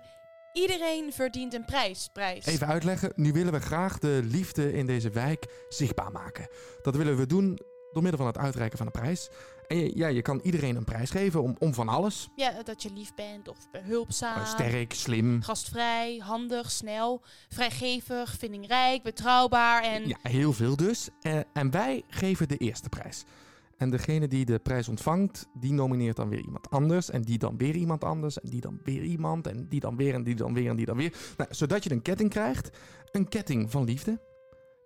iedereen 0.54 1.14
verdient 1.14 1.54
een 1.54 1.66
prijs. 1.66 2.10
prijs. 2.14 2.46
Even 2.46 2.68
uitleggen, 2.68 3.12
nu 3.16 3.32
willen 3.32 3.54
we 3.54 3.60
graag 3.60 4.00
de 4.00 4.22
liefde 4.24 4.74
in 4.74 4.86
deze 4.86 5.10
wijk 5.10 5.66
zichtbaar 5.70 6.12
maken. 6.12 6.48
Dat 6.82 6.96
willen 6.96 7.18
we 7.18 7.26
doen 7.26 7.60
door 7.92 8.02
middel 8.02 8.26
van 8.26 8.28
het 8.28 8.38
uitreiken 8.38 8.78
van 8.78 8.86
een 8.86 9.02
prijs. 9.02 9.30
En 9.68 9.78
je, 9.78 9.98
ja, 9.98 10.08
je 10.08 10.22
kan 10.22 10.40
iedereen 10.44 10.76
een 10.76 10.84
prijs 10.84 11.10
geven 11.10 11.42
om, 11.42 11.56
om 11.60 11.74
van 11.74 11.90
alles. 11.90 12.30
Ja, 12.36 12.64
dat 12.64 12.84
je 12.84 12.94
lief 12.94 13.14
bent 13.14 13.48
of 13.48 13.58
behulpzaam. 13.72 14.40
Eh, 14.40 14.46
sterk, 14.46 14.94
slim. 14.94 15.42
Gastvrij, 15.42 16.18
handig, 16.18 16.72
snel, 16.72 17.22
vrijgevig, 17.50 18.36
vindingrijk, 18.38 19.04
betrouwbaar 19.04 19.84
en... 19.84 20.08
Ja, 20.08 20.18
heel 20.22 20.54
veel 20.54 20.76
dus. 20.76 21.10
Eh, 21.22 21.40
en 21.54 21.72
wij 21.72 22.04
geven 22.08 22.48
de 22.48 22.58
eerste 22.58 22.90
prijs. 22.90 23.24
En 23.78 23.90
degene 23.90 24.28
die 24.28 24.46
de 24.46 24.60
prijs 24.60 24.88
ontvangt, 24.88 25.48
die 25.54 25.74
nomineert 25.74 26.16
dan 26.16 26.30
weer 26.30 26.40
iemand 26.40 26.70
anders. 26.70 27.10
En 27.10 27.22
die 27.22 27.38
dan 27.38 27.58
weer 27.58 27.76
iemand 27.76 28.04
anders. 28.04 28.40
En 28.40 28.50
die 28.50 28.62
dan 28.62 28.80
weer 28.84 29.04
iemand. 29.04 29.48
En 29.48 29.68
die 29.68 29.80
dan 29.80 29.98
weer 29.98 30.14
en 30.14 30.24
die 30.24 30.36
dan 30.36 30.54
weer 30.54 30.70
en 30.70 30.76
die 30.76 30.86
dan 30.86 30.98
weer. 30.98 31.14
Nou, 31.38 31.54
zodat 31.54 31.84
je 31.84 31.92
een 31.92 32.02
ketting 32.02 32.30
krijgt. 32.30 32.78
Een 33.12 33.28
ketting 33.28 33.72
van 33.72 33.84
liefde. 33.84 34.22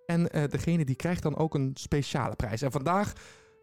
En 0.06 0.30
eh, 0.30 0.48
degene 0.48 0.84
die 0.84 0.96
krijgt 0.96 1.22
dan 1.22 1.36
ook 1.36 1.54
een 1.54 1.70
speciale 1.74 2.36
prijs. 2.36 2.62
En 2.62 2.72
vandaag 2.72 3.12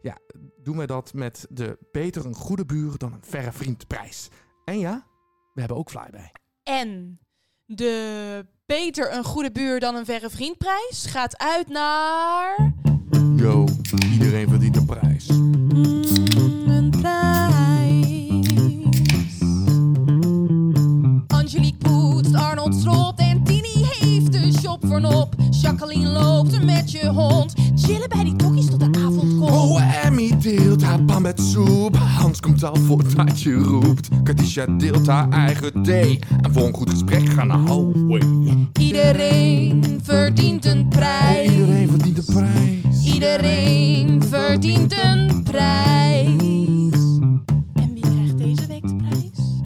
ja, 0.00 0.18
doen 0.62 0.76
we 0.76 0.86
dat 0.86 1.14
met 1.14 1.46
de 1.50 1.78
beter 1.92 2.26
een 2.26 2.34
goede 2.34 2.64
buur 2.64 2.98
dan 2.98 3.12
een 3.12 3.24
verre 3.24 3.52
vriend 3.52 3.86
prijs. 3.86 4.28
En 4.64 4.78
ja, 4.78 5.06
we 5.54 5.60
hebben 5.60 5.78
ook 5.78 5.90
fly 5.90 6.08
bij. 6.10 6.32
En 6.62 7.20
de 7.66 8.46
beter 8.66 9.12
een 9.12 9.24
goede 9.24 9.52
buur 9.52 9.80
dan 9.80 9.94
een 9.94 10.04
verre 10.04 10.30
vriendprijs 10.30 11.06
gaat 11.06 11.38
uit 11.38 11.68
naar... 11.68 12.72
Iedereen 13.40 14.48
verdient 14.48 14.76
een 14.76 14.84
prijs. 14.84 15.26
Mm, 15.26 16.02
een 16.66 16.90
prijs. 16.90 18.46
Angelique 21.26 21.76
poetst, 21.78 22.34
Arnold 22.34 22.74
stroopt 22.74 23.20
en 23.20 23.44
Tini 23.44 23.84
heeft 24.00 24.32
de 24.32 24.52
shop 24.60 24.86
vernop. 24.86 25.34
Jacqueline 25.50 26.08
loopt 26.08 26.64
met 26.64 26.90
je 26.92 27.08
hond. 27.08 27.54
Chillen 27.74 28.08
bij 28.08 28.24
die 28.24 28.36
tokkies 28.36 28.66
tot 28.66 28.80
de 28.80 28.98
avond 28.98 29.38
komt. 29.38 29.50
Oh, 29.50 30.04
Emmy 30.04 30.38
deelt 30.38 30.82
haar 30.82 31.02
pan 31.02 31.22
met 31.22 31.40
soep. 31.40 31.96
Hans 31.96 32.40
komt 32.40 32.64
al 32.64 32.76
voordat 32.76 33.42
je 33.42 33.54
roept. 33.54 34.08
Katisha 34.22 34.66
deelt 34.66 35.06
haar 35.06 35.28
eigen 35.28 35.82
thee. 35.82 36.18
En 36.42 36.52
voor 36.52 36.66
een 36.66 36.74
goed 36.74 36.90
gesprek 36.90 37.28
gaan 37.28 37.46
naar 37.46 37.58
Hallway. 37.58 38.22
Iedereen 38.80 40.00
verdient 40.02 40.64
een 40.64 40.88
prijs. 40.88 41.50
Iedereen 41.50 41.88
verdient 41.88 42.18
een 42.18 42.34
prijs. 42.34 42.79
Iedereen 43.20 44.22
verdient 44.22 44.92
een 45.02 45.42
prijs. 45.44 47.18
En 47.74 47.90
wie 47.94 48.00
krijgt 48.00 48.38
deze 48.38 48.66
week 48.66 48.88
de 48.88 48.96
prijs? 48.96 49.60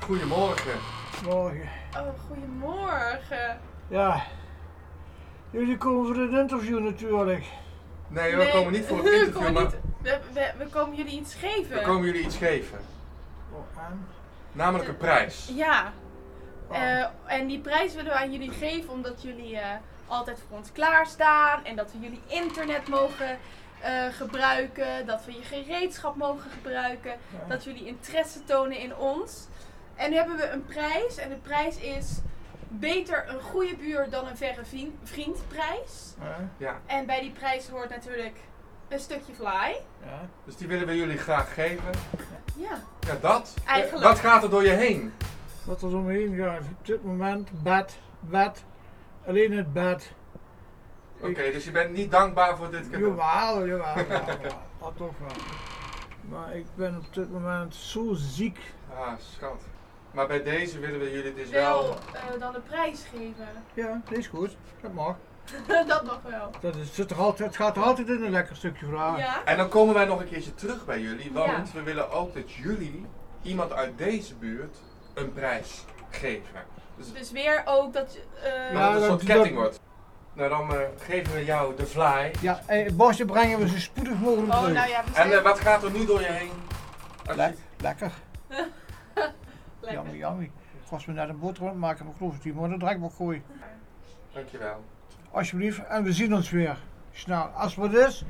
Goedemorgen. 0.00 0.78
Morgen. 1.24 1.68
Oh, 1.96 2.08
goedemorgen. 2.26 3.58
Ja. 3.88 4.22
Jullie 5.50 5.76
komen 5.76 6.06
voor 6.06 6.22
het 6.22 6.32
interview 6.32 6.78
natuurlijk. 6.78 7.44
Nee, 8.08 8.36
we 8.36 8.50
komen 8.52 8.72
niet 8.72 8.84
voor 8.84 8.96
het 8.98 9.06
interview, 9.06 9.52
maar 9.62 9.70
We, 10.02 10.18
we, 10.32 10.52
we 10.58 10.66
komen 10.66 10.96
jullie 10.96 11.18
iets 11.18 11.34
geven. 11.34 11.76
we 11.76 11.82
komen 11.82 12.06
jullie 12.06 12.24
iets 12.24 12.36
geven. 12.36 12.94
Namelijk 14.52 14.88
een 14.88 14.96
prijs. 14.96 15.50
Ja. 15.54 15.92
Oh. 16.68 16.76
Eh, 16.76 17.06
en 17.26 17.46
die 17.46 17.60
prijs 17.60 17.94
willen 17.94 18.12
we 18.12 18.18
aan 18.18 18.32
jullie 18.32 18.50
geven 18.50 18.92
omdat 18.92 19.22
jullie 19.22 19.58
eh, 19.58 19.76
altijd 20.06 20.38
voor 20.48 20.58
ons 20.58 20.72
klaarstaan. 20.72 21.64
En 21.64 21.76
dat 21.76 21.92
we 21.92 21.98
jullie 21.98 22.22
internet 22.26 22.88
mogen 22.88 23.38
eh, 23.80 24.06
gebruiken. 24.06 25.06
Dat 25.06 25.24
we 25.24 25.32
je 25.32 25.42
gereedschap 25.42 26.16
mogen 26.16 26.50
gebruiken. 26.50 27.16
Dat 27.48 27.64
jullie 27.64 27.86
interesse 27.86 28.44
tonen 28.44 28.78
in 28.78 28.96
ons. 28.96 29.46
En 29.94 30.10
nu 30.10 30.16
hebben 30.16 30.36
we 30.36 30.50
een 30.50 30.64
prijs. 30.64 31.16
En 31.16 31.28
de 31.28 31.36
prijs 31.36 31.76
is 31.76 32.18
beter 32.68 33.24
een 33.28 33.40
goede 33.40 33.76
buur 33.76 34.10
dan 34.10 34.26
een 34.26 34.36
verre 34.36 34.64
vriend, 34.64 34.94
vriendprijs. 35.02 36.14
Ja, 36.20 36.48
Ja, 36.56 36.80
En 36.86 37.06
bij 37.06 37.20
die 37.20 37.30
prijs 37.30 37.68
hoort 37.68 37.90
natuurlijk 37.90 38.36
een 38.88 39.00
stukje 39.00 39.34
fly. 39.34 39.76
ja. 40.04 40.28
dus 40.44 40.56
die 40.56 40.68
willen 40.68 40.86
we 40.86 40.96
jullie 40.96 41.18
graag 41.18 41.54
geven. 41.54 41.90
Ja. 42.56 42.82
Ja, 43.00 43.16
dat. 43.20 43.54
Eigenlijk. 43.64 44.04
Wat 44.04 44.18
gaat 44.18 44.42
er 44.42 44.50
door 44.50 44.62
je 44.62 44.70
heen? 44.70 45.12
Wat 45.64 45.82
er 45.82 45.90
zo 45.90 45.96
omheen 45.96 46.36
gaat. 46.36 46.60
Op 46.60 46.86
dit 46.86 47.04
moment 47.04 47.62
bed, 47.62 47.98
bed. 48.20 48.64
Alleen 49.26 49.52
het 49.52 49.72
bed. 49.72 50.12
Oké, 51.20 51.50
dus 51.52 51.64
je 51.64 51.70
bent 51.70 51.92
niet 51.92 52.10
dankbaar 52.10 52.56
voor 52.56 52.70
dit 52.70 52.90
cadeau. 52.90 53.16
Jawel, 53.16 53.66
jawel, 53.66 53.96
jawel. 53.96 54.26
Dat 54.80 54.92
toch 54.96 55.12
wel. 55.18 55.36
Maar 56.28 56.56
ik 56.56 56.66
ben 56.74 56.96
op 56.96 57.14
dit 57.14 57.30
moment 57.30 57.74
zo 57.74 58.12
ziek. 58.14 58.58
Ah, 58.94 59.12
schat. 59.18 59.62
Maar 60.10 60.26
bij 60.26 60.42
deze 60.42 60.78
willen 60.78 61.00
we 61.00 61.10
jullie 61.10 61.34
dus 61.34 61.50
wel... 61.50 61.82
Wel 61.82 61.98
eh, 62.12 62.40
dan 62.40 62.52
de 62.52 62.60
prijs 62.60 63.04
geven. 63.10 63.48
Ja, 63.74 64.02
dat 64.08 64.18
is 64.18 64.26
goed. 64.26 64.56
Dat 64.80 64.92
mag. 64.92 65.16
dat 65.86 66.04
nog 66.04 66.20
wel. 66.22 66.50
Dat 66.60 66.76
is, 66.76 66.94
zit 66.94 67.16
altijd, 67.16 67.48
het 67.48 67.56
gaat 67.56 67.76
er 67.76 67.82
altijd 67.82 68.08
in 68.08 68.24
een 68.24 68.30
lekker 68.30 68.56
stukje 68.56 68.86
vragen. 68.86 69.18
Ja. 69.18 69.44
En 69.44 69.56
dan 69.56 69.68
komen 69.68 69.94
wij 69.94 70.04
nog 70.04 70.20
een 70.20 70.28
keertje 70.28 70.54
terug 70.54 70.84
bij 70.84 71.00
jullie, 71.00 71.32
want 71.32 71.50
Ja. 71.50 71.62
we 71.74 71.82
willen 71.82 72.10
ook 72.10 72.34
dat 72.34 72.52
jullie 72.52 73.06
iemand 73.42 73.72
uit 73.72 73.98
deze 73.98 74.34
buurt 74.34 74.76
een 75.14 75.32
prijs 75.32 75.84
geven. 76.10 76.64
Dus 76.96 77.12
Dus 77.12 77.30
weer 77.32 77.62
ook 77.64 77.92
dat. 77.92 78.18
eh 78.42 78.42
dat 78.42 78.52
Ja, 78.72 78.92
het 78.92 78.94
een 78.94 79.00
dat- 79.00 79.02
soort 79.20 79.24
ketting 79.24 79.54
wordt. 79.54 79.80
Nou, 80.32 80.48
dan 80.48 80.74
eh, 80.74 80.80
geven 80.98 81.34
we 81.34 81.44
jou 81.44 81.76
de 81.76 81.86
fly. 81.86 82.30
Ja, 82.40 82.60
eh, 82.66 82.92
Bosje 82.92 83.24
brengen 83.24 83.58
we 83.58 83.68
zo 83.68 83.78
spoedig 83.78 84.18
mogelijk 84.18 84.52
oh, 84.52 84.58
terug. 84.60 84.74
nou 84.74 84.88
ja, 84.88 85.00
we 85.02 85.08
En 85.08 85.14
zijn 85.14 85.32
eh, 85.32 85.42
wat 85.42 85.60
gaat 85.60 85.82
er 85.82 85.90
nu 85.90 86.04
door 86.06 86.20
je 86.20 86.26
heen? 86.26 86.50
Le- 87.26 87.34
lekker. 87.34 87.56
lekker. 89.80 89.92
Jammer, 89.92 90.16
jammer. 90.16 90.42
Ik 90.44 90.50
was 90.88 91.06
me 91.06 91.12
net 91.12 91.28
een 91.28 91.38
boterham 91.38 91.78
maken, 91.78 92.04
maar 92.04 92.12
ik 92.12 92.18
geloof 92.18 92.32
dat 92.34 92.42
die 92.42 92.52
moet 92.52 92.70
een 92.70 92.78
drekbak 92.78 93.12
gooien. 93.16 93.42
Dankjewel. 94.32 94.84
Alsjeblieft. 95.36 95.86
En 95.88 96.02
we 96.04 96.12
zien 96.12 96.34
ons 96.34 96.50
weer. 96.50 96.76
Snel. 97.12 97.42
Als 97.42 97.74
het 97.76 97.84
wat 97.92 98.08
is, 98.08 98.24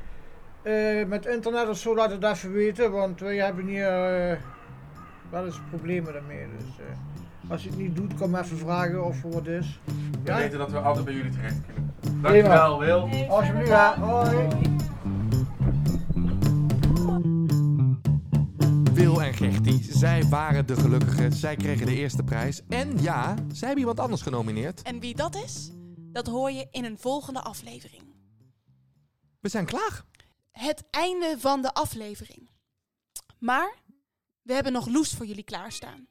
eh, 0.63 1.07
met 1.07 1.27
internet 1.27 1.69
of 1.69 1.77
zo 1.79 1.95
laat 1.95 2.11
het 2.11 2.23
even 2.25 2.53
weten, 2.53 2.91
want 2.93 3.21
wij 3.21 3.37
hebben 3.37 3.67
hier 3.67 3.89
eh, 4.31 4.39
wel 5.31 5.45
eens 5.45 5.61
problemen 5.71 6.13
daarmee. 6.13 6.47
Dus 6.59 6.67
eh, 6.79 7.51
als 7.51 7.63
je 7.63 7.69
het 7.69 7.79
niet 7.79 7.97
doet, 7.97 8.15
kom 8.15 8.35
even 8.35 8.59
vragen 8.59 9.05
of 9.05 9.25
er 9.25 9.31
wat 9.31 9.47
is. 9.47 9.81
We 9.85 9.93
Ja? 10.25 10.37
weten 10.37 10.59
dat 10.59 10.71
we 10.71 10.79
altijd 10.79 11.05
bij 11.05 11.15
jullie 11.15 11.31
terecht 11.31 11.57
kunnen. 11.67 11.95
Dankjewel, 12.23 12.79
Wil. 12.79 13.09
Alsjeblieft, 13.29 13.69
ja. 13.69 13.99
Hoi. 13.99 14.49
Wil 18.93 19.23
en 19.23 19.35
Gertie, 19.35 19.87
zij 19.91 20.25
waren 20.31 20.67
de 20.67 20.77
gelukkigen. 20.77 21.33
Zij 21.33 21.57
kregen 21.57 21.87
de 21.87 21.95
eerste 21.97 22.23
prijs. 22.23 22.63
En 22.69 22.99
ja, 23.01 23.35
zij 23.35 23.59
hebben 23.69 23.79
iemand 23.79 24.01
anders 24.01 24.23
genomineerd. 24.23 24.83
En 24.83 25.01
wie 25.01 25.15
dat 25.15 25.35
is, 25.35 25.73
dat 26.17 26.27
hoor 26.27 26.51
je 26.51 26.69
in 26.71 26.85
een 26.85 26.99
volgende 26.99 27.41
aflevering. 27.41 28.03
We 29.41 29.49
zijn 29.49 29.67
klaar. 29.67 30.05
Het 30.51 30.85
einde 30.91 31.37
van 31.39 31.63
de 31.63 31.75
aflevering. 31.75 32.51
Maar 33.39 33.75
we 34.43 34.53
hebben 34.53 34.73
nog 34.73 34.87
Loes 34.87 35.15
voor 35.15 35.27
jullie 35.27 35.45
klaarstaan. 35.45 36.09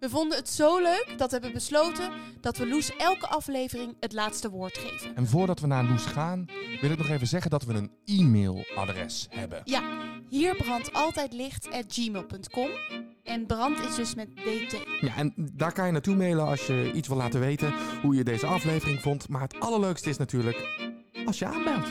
We 0.00 0.08
vonden 0.08 0.38
het 0.38 0.48
zo 0.48 0.78
leuk 0.78 1.14
dat 1.16 1.30
we 1.30 1.32
hebben 1.32 1.52
besloten 1.52 2.10
dat 2.40 2.56
we 2.56 2.68
Loes 2.68 2.96
elke 2.96 3.26
aflevering 3.26 3.96
het 4.00 4.12
laatste 4.12 4.50
woord 4.50 4.78
geven. 4.78 5.16
En 5.16 5.26
voordat 5.26 5.60
we 5.60 5.66
naar 5.66 5.84
Loes 5.84 6.04
gaan, 6.04 6.46
wil 6.80 6.90
ik 6.90 6.98
nog 6.98 7.08
even 7.08 7.26
zeggen 7.26 7.50
dat 7.50 7.64
we 7.64 7.74
een 7.74 7.90
e-mailadres 8.04 9.26
hebben. 9.30 9.60
Ja, 9.64 9.82
hier 10.28 10.56
brandt 10.56 10.92
altijd 10.92 11.32
licht 11.32 11.70
at 11.70 11.84
gmail.com. 11.88 12.70
En 13.22 13.46
brand 13.46 13.78
is 13.80 13.94
dus 13.94 14.14
met 14.14 14.36
DT. 14.36 14.76
Ja, 15.00 15.16
en 15.16 15.32
daar 15.52 15.72
kan 15.72 15.86
je 15.86 15.92
naartoe 15.92 16.16
mailen 16.16 16.46
als 16.46 16.66
je 16.66 16.92
iets 16.92 17.08
wil 17.08 17.16
laten 17.16 17.40
weten 17.40 17.74
hoe 18.02 18.14
je 18.14 18.24
deze 18.24 18.46
aflevering 18.46 19.00
vond. 19.00 19.28
Maar 19.28 19.40
het 19.40 19.60
allerleukste 19.60 20.08
is 20.08 20.16
natuurlijk 20.16 20.68
als 21.24 21.38
je 21.38 21.46
aanbelt. 21.46 21.86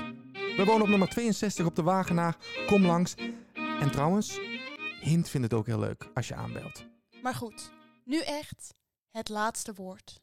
We 0.58 0.64
wonen 0.66 0.82
op 0.82 0.88
nummer 0.88 1.10
62 1.10 1.66
op 1.66 1.76
de 1.76 1.84
Wagenaar. 1.84 2.38
Kom 2.68 2.86
langs. 2.86 3.16
En 3.80 3.92
trouwens, 3.92 4.40
Hint 5.02 5.30
vindt 5.30 5.52
het 5.52 5.60
ook 5.60 5.66
heel 5.66 5.80
leuk 5.80 6.10
als 6.14 6.28
je 6.28 6.36
aanbelt. 6.36 6.86
Maar 7.22 7.36
goed, 7.36 7.72
nu 8.08 8.22
echt 8.22 8.74
het 9.12 9.30
laatste 9.30 9.74
woord. 9.74 10.18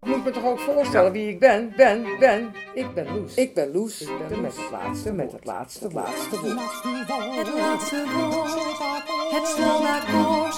Ik 0.00 0.08
moet 0.08 0.24
me 0.24 0.30
toch 0.30 0.44
ook 0.44 0.58
voorstellen 0.58 1.12
wie 1.12 1.28
ik 1.28 1.40
ben? 1.40 1.72
Ben, 1.76 2.18
ben. 2.18 2.52
Ik 2.74 2.94
ben 2.94 3.14
Loes. 3.14 3.34
Ik 3.34 3.54
ben 3.54 3.72
Loes. 3.72 4.00
Ik 4.00 4.28
ben 4.28 4.40
met 4.40 4.56
het 4.56 4.70
laatste, 4.70 5.12
met 5.12 5.32
het 5.32 5.44
laatste, 5.44 5.92
laatste 5.92 6.40
woord. 6.40 6.58
Het 7.36 7.54
laatste 7.54 8.04
woord. 8.12 8.50
Het 9.30 9.46
slaatakkoord. 9.46 10.54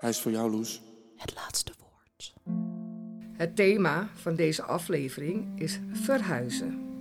Hij 0.00 0.10
is 0.10 0.20
voor 0.20 0.32
jou, 0.32 0.50
Loes. 0.50 0.82
Het 1.16 1.34
laatste 1.34 1.72
woord. 1.78 2.34
Het 3.36 3.56
thema 3.56 4.08
van 4.14 4.34
deze 4.34 4.62
aflevering 4.62 5.60
is 5.60 5.80
verhuizen. 5.92 6.98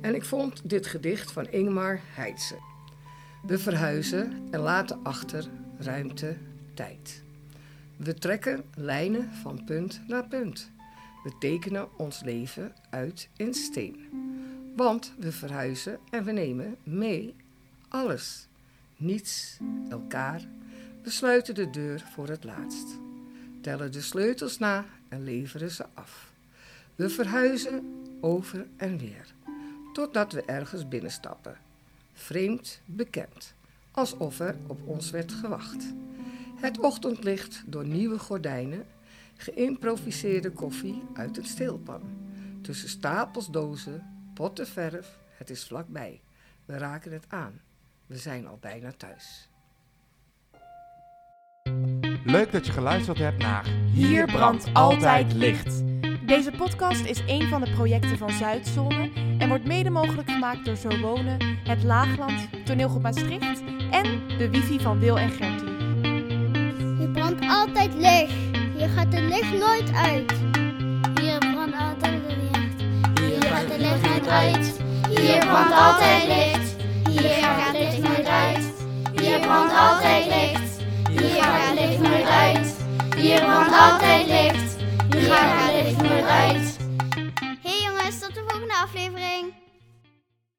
En 0.00 0.14
ik 0.14 0.24
vond 0.24 0.70
dit 0.70 0.86
gedicht 0.86 1.32
van 1.32 1.48
Ingmar 1.48 2.00
Heitse. 2.14 2.69
We 3.42 3.58
verhuizen 3.58 4.48
en 4.50 4.60
laten 4.60 5.02
achter 5.02 5.48
ruimte, 5.78 6.36
tijd. 6.74 7.22
We 7.96 8.14
trekken 8.14 8.64
lijnen 8.74 9.32
van 9.32 9.64
punt 9.64 10.00
naar 10.06 10.28
punt. 10.28 10.70
We 11.22 11.32
tekenen 11.38 11.98
ons 11.98 12.22
leven 12.22 12.74
uit 12.90 13.28
in 13.36 13.54
steen. 13.54 14.08
Want 14.76 15.14
we 15.18 15.32
verhuizen 15.32 15.98
en 16.10 16.24
we 16.24 16.32
nemen 16.32 16.76
mee 16.82 17.34
alles. 17.88 18.46
Niets, 18.96 19.58
elkaar. 19.88 20.40
We 21.02 21.10
sluiten 21.10 21.54
de 21.54 21.70
deur 21.70 22.04
voor 22.14 22.28
het 22.28 22.44
laatst. 22.44 22.98
Tellen 23.60 23.92
de 23.92 24.00
sleutels 24.00 24.58
na 24.58 24.84
en 25.08 25.24
leveren 25.24 25.70
ze 25.70 25.86
af. 25.94 26.32
We 26.94 27.08
verhuizen 27.08 28.02
over 28.20 28.66
en 28.76 28.98
weer. 28.98 29.34
Totdat 29.92 30.32
we 30.32 30.42
ergens 30.44 30.88
binnenstappen. 30.88 31.56
Vreemd, 32.20 32.80
bekend. 32.84 33.54
Alsof 33.90 34.40
er 34.40 34.56
op 34.66 34.80
ons 34.86 35.10
werd 35.10 35.32
gewacht. 35.32 35.94
Het 36.56 36.78
ochtendlicht 36.78 37.62
door 37.66 37.86
nieuwe 37.86 38.18
gordijnen. 38.18 38.86
Geïmproviseerde 39.36 40.50
koffie 40.50 41.02
uit 41.14 41.36
een 41.36 41.46
steelpan. 41.46 42.02
Tussen 42.62 42.88
stapels 42.88 43.50
dozen, 43.50 44.30
potten 44.34 44.66
verf. 44.66 45.18
Het 45.30 45.50
is 45.50 45.64
vlakbij. 45.64 46.20
We 46.64 46.78
raken 46.78 47.12
het 47.12 47.24
aan. 47.28 47.60
We 48.06 48.16
zijn 48.16 48.46
al 48.46 48.58
bijna 48.60 48.92
thuis. 48.92 49.48
Leuk 52.24 52.52
dat 52.52 52.66
je 52.66 52.72
geluisterd 52.72 53.18
hebt 53.18 53.38
naar 53.38 53.66
Hier 53.92 54.26
brandt 54.26 54.74
altijd 54.74 55.32
licht. 55.32 55.89
Deze 56.30 56.50
podcast 56.50 57.04
is 57.04 57.22
een 57.26 57.48
van 57.48 57.60
de 57.60 57.70
projecten 57.70 58.18
van 58.18 58.30
Zuidzone 58.30 59.10
en 59.38 59.48
wordt 59.48 59.64
mede 59.64 59.90
mogelijk 59.90 60.30
gemaakt 60.30 60.64
door 60.64 60.76
Zo 60.76 60.98
Wonen, 61.00 61.36
Het 61.64 61.82
Laagland, 61.82 62.48
Toneelgroep 62.64 63.02
Maastricht 63.02 63.62
en 63.90 64.28
de 64.38 64.50
wifi 64.50 64.80
van 64.80 64.98
Wil 64.98 65.18
en 65.18 65.30
Gertie. 65.30 65.68
Hier 66.98 67.08
brandt 67.08 67.40
altijd 67.48 67.94
licht. 67.94 68.32
Hier 68.76 68.88
gaat 68.88 69.10
de 69.10 69.20
licht 69.20 69.58
nooit 69.58 69.92
uit. 69.92 70.32
Hier 71.20 71.38
brandt 71.38 71.76
altijd 71.76 72.22
licht. 72.26 72.82
Hier 73.20 73.42
gaat 73.42 73.68
de 73.68 73.78
licht 73.78 74.02
nooit 74.02 74.28
uit. 74.28 74.74
Hier 75.08 75.38
brandt 75.38 75.72
altijd 75.72 76.26
licht. 76.26 76.76
Hier 77.10 77.30
gaat 77.30 77.72
het 77.72 77.78
licht 77.78 78.02
nooit 78.02 78.26
uit. 78.26 78.72
Hier 79.20 79.40
brandt 79.40 79.72
altijd 79.72 80.26
licht. 80.26 80.80
Hier 81.10 81.42
gaat 81.42 81.68
het 81.68 81.80
licht 81.80 82.00
nooit 82.00 82.28
uit. 82.28 82.76
Hier 83.16 83.40
brandt 83.40 83.72
altijd 83.72 84.26
licht. 84.26 84.69
Het 85.32 85.84
licht 85.84 86.02
nooit 86.02 86.24
uit. 86.24 86.76
Hey 87.62 87.80
jongens, 87.82 88.18
tot 88.18 88.34
de 88.34 88.44
volgende 88.46 88.74
aflevering. 88.74 89.54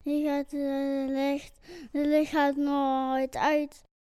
Hier 0.03 0.29
gaat 0.29 0.51
het 0.51 1.09
licht. 1.09 1.59
De 1.91 2.07
licht 2.07 2.31
gaat 2.31 2.55
nooit 2.55 3.37
uit. 3.37 3.81